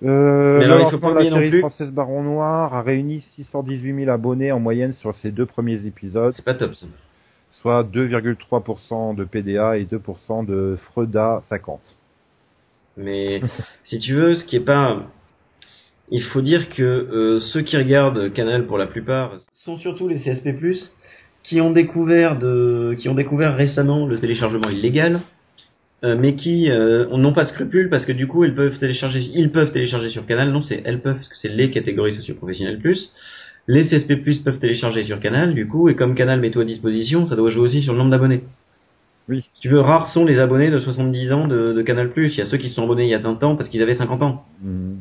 [0.02, 4.52] Euh, Mais alors, faut pas la série française Baron Noir a réuni 618 000 abonnés
[4.52, 6.34] en moyenne sur ses deux premiers épisodes.
[6.36, 6.86] C'est pas top ça.
[7.62, 11.80] Soit 2,3% de PDA et 2% de Freda 50.
[12.96, 13.40] Mais
[13.84, 15.06] si tu veux, ce qui est pas,
[16.10, 19.32] il faut dire que euh, ceux qui regardent Canal pour la plupart
[19.64, 20.54] sont surtout les CSP+
[21.42, 25.20] qui ont découvert de, qui ont découvert récemment le téléchargement illégal,
[26.04, 29.20] euh, mais qui euh, n'ont pas de scrupules parce que du coup ils peuvent télécharger,
[29.34, 30.50] ils peuvent télécharger sur Canal.
[30.50, 33.12] Non, c'est elles peuvent parce que c'est les catégories socio-professionnelles plus.
[33.68, 37.26] Les CSP peuvent télécharger sur Canal, du coup, et comme Canal met tout à disposition,
[37.26, 38.42] ça doit jouer aussi sur le nombre d'abonnés.
[39.28, 39.48] Oui.
[39.54, 42.12] Si tu veux, rares sont les abonnés de 70 ans de, de Canal+.
[42.16, 43.82] Il y a ceux qui se sont abonnés il y a 20 ans parce qu'ils
[43.82, 44.44] avaient 50 ans.
[44.62, 44.94] Mmh.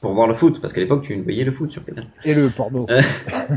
[0.00, 2.06] Pour voir le foot, parce qu'à l'époque, tu voyais le foot sur Canal.
[2.24, 2.86] Et le porno.
[2.88, 3.02] Euh,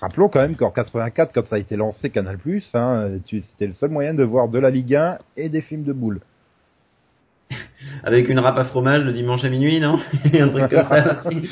[0.00, 2.36] Rappelons quand même qu'en 84, quand ça a été lancé Canal+,
[2.74, 5.92] hein, c'était le seul moyen de voir de la Ligue 1 et des films de
[5.92, 6.20] boules.
[8.04, 9.98] Avec une râpe à fromage le dimanche à minuit, non?
[10.24, 11.48] Un truc comme ça aussi.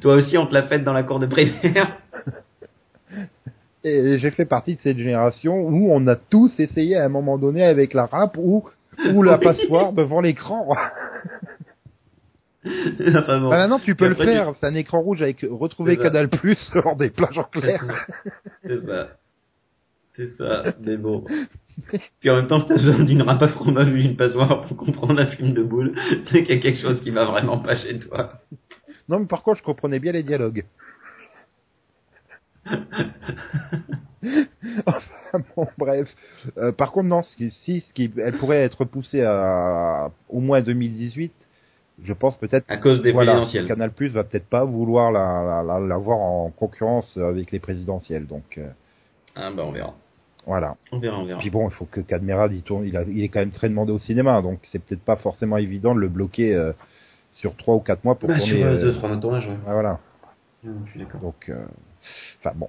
[0.00, 1.96] Toi aussi, on te l'a faite dans la cour de primaire.
[3.84, 7.38] Et j'ai fait partie de cette génération où on a tous essayé à un moment
[7.38, 8.64] donné avec la râpe ou,
[9.14, 10.68] ou la passoire devant l'écran.
[12.64, 13.50] enfin bon.
[13.50, 14.52] Ah, maintenant, tu peux le faire.
[14.58, 17.84] C'est un écran rouge avec retrouver Canal Plus lors des plages en clair.
[18.62, 19.08] C'est ça.
[20.16, 20.74] C'est ça.
[20.80, 21.24] Mais bon.
[22.20, 25.20] Puis en même temps, t'as besoin d'une râpe à fromage ou d'une passoire pour comprendre
[25.20, 25.94] un film de boule.
[26.24, 28.40] C'est qu'il y a quelque chose qui va vraiment pas chez toi.
[29.08, 30.64] Non, mais par contre, je comprenais bien les dialogues.
[34.86, 36.08] enfin, bon, bref.
[36.56, 40.40] Euh, par contre, non, ce qui, si, ce qui, elle pourrait être poussée à, au
[40.40, 41.32] moins 2018,
[42.04, 43.66] je pense peut-être à cause des voilà, présidentielles.
[43.66, 48.26] Canal Plus va peut-être pas vouloir la, la, la, voir en concurrence avec les présidentielles,
[48.26, 48.58] donc.
[48.58, 48.68] Euh,
[49.34, 49.94] ah bah on verra.
[50.46, 50.76] Voilà.
[50.92, 51.40] On verra, on verra.
[51.40, 53.68] Puis bon, il faut que Cadmerad il tourne, il, a, il est quand même très
[53.68, 56.72] demandé au cinéma, donc c'est peut-être pas forcément évident de le bloquer euh,
[57.34, 58.58] sur trois ou quatre mois pour bah, tourner.
[58.58, 59.56] Sur euh, deux, trois mois de tournage, ouais.
[59.66, 59.98] Ah, voilà.
[60.64, 61.20] Je suis d'accord.
[61.20, 61.52] Donc,
[62.38, 62.68] enfin bon.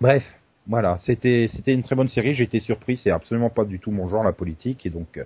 [0.00, 0.22] Bref,
[0.66, 2.34] voilà, c'était c'était une très bonne série.
[2.34, 2.96] J'ai été surpris.
[2.96, 5.18] C'est absolument pas du tout mon genre la politique et donc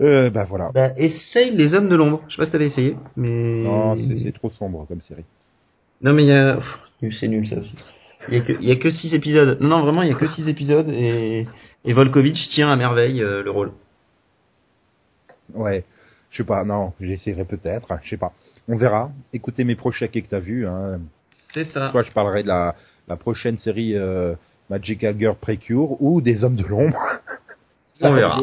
[0.00, 0.70] euh, bah voilà.
[0.72, 2.22] Bah, essaye Les Hommes de l'Ombre.
[2.28, 3.62] Je sais pas si t'avais essayé, mais.
[3.62, 5.24] Non, c'est trop sombre comme série.
[6.02, 6.60] Non, mais il y a.
[7.18, 7.74] C'est nul ça aussi.
[8.30, 9.58] Il y a que, 6 épisodes.
[9.60, 11.46] Non, non, vraiment, il y a que 6 épisodes et,
[11.84, 13.72] et Volkovitch tient à merveille euh, le rôle.
[15.54, 15.84] Ouais.
[16.30, 18.32] Je sais pas, non, j'essaierai peut-être, je sais pas.
[18.68, 19.10] On verra.
[19.32, 20.66] Écoutez mes prochains que t'as vu.
[20.66, 21.00] Hein.
[21.54, 21.90] C'est ça.
[21.90, 22.74] Soit je parlerai de la,
[23.08, 24.34] la prochaine série euh,
[24.68, 27.00] Magical Girl Precure ou des Hommes de l'ombre.
[28.00, 28.40] On verra.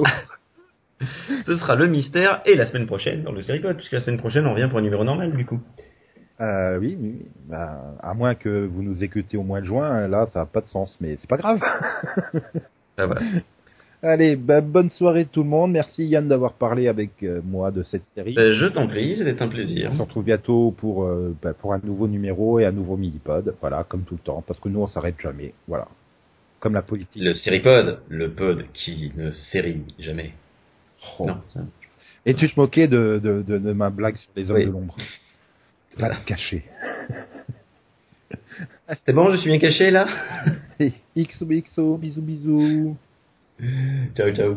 [1.45, 4.19] Ce sera le mystère et la semaine prochaine dans le série code, puisque la semaine
[4.19, 5.59] prochaine on revient pour un numéro normal du coup.
[6.41, 7.25] Euh, oui, oui.
[7.47, 10.61] Bah, à moins que vous nous écoutez au mois de juin, là ça n'a pas
[10.61, 11.59] de sens, mais c'est pas grave.
[12.97, 13.15] ah bah.
[14.05, 15.71] Allez, bah, bonne soirée tout le monde.
[15.71, 18.35] Merci Yann d'avoir parlé avec euh, moi de cette série.
[18.35, 19.89] Bah, je t'en prie, c'était un plaisir.
[19.91, 23.55] On se retrouve bientôt pour euh, bah, pour un nouveau numéro et un nouveau mini-pod.
[23.61, 25.55] Voilà, comme tout le temps, parce que nous on s'arrête jamais.
[25.67, 25.87] Voilà,
[26.59, 27.19] comme la politique.
[27.19, 30.33] Le Seripod, le pod qui ne série jamais.
[31.19, 31.27] Oh.
[32.27, 34.97] Et tu te moquais de, de, de, ma blague sur les hommes de l'ombre.
[35.97, 36.63] Va te cacher.
[39.05, 40.07] C'est bon, je suis bien caché là?
[41.17, 42.97] XOXO, bisous bisous.
[44.13, 44.55] 就就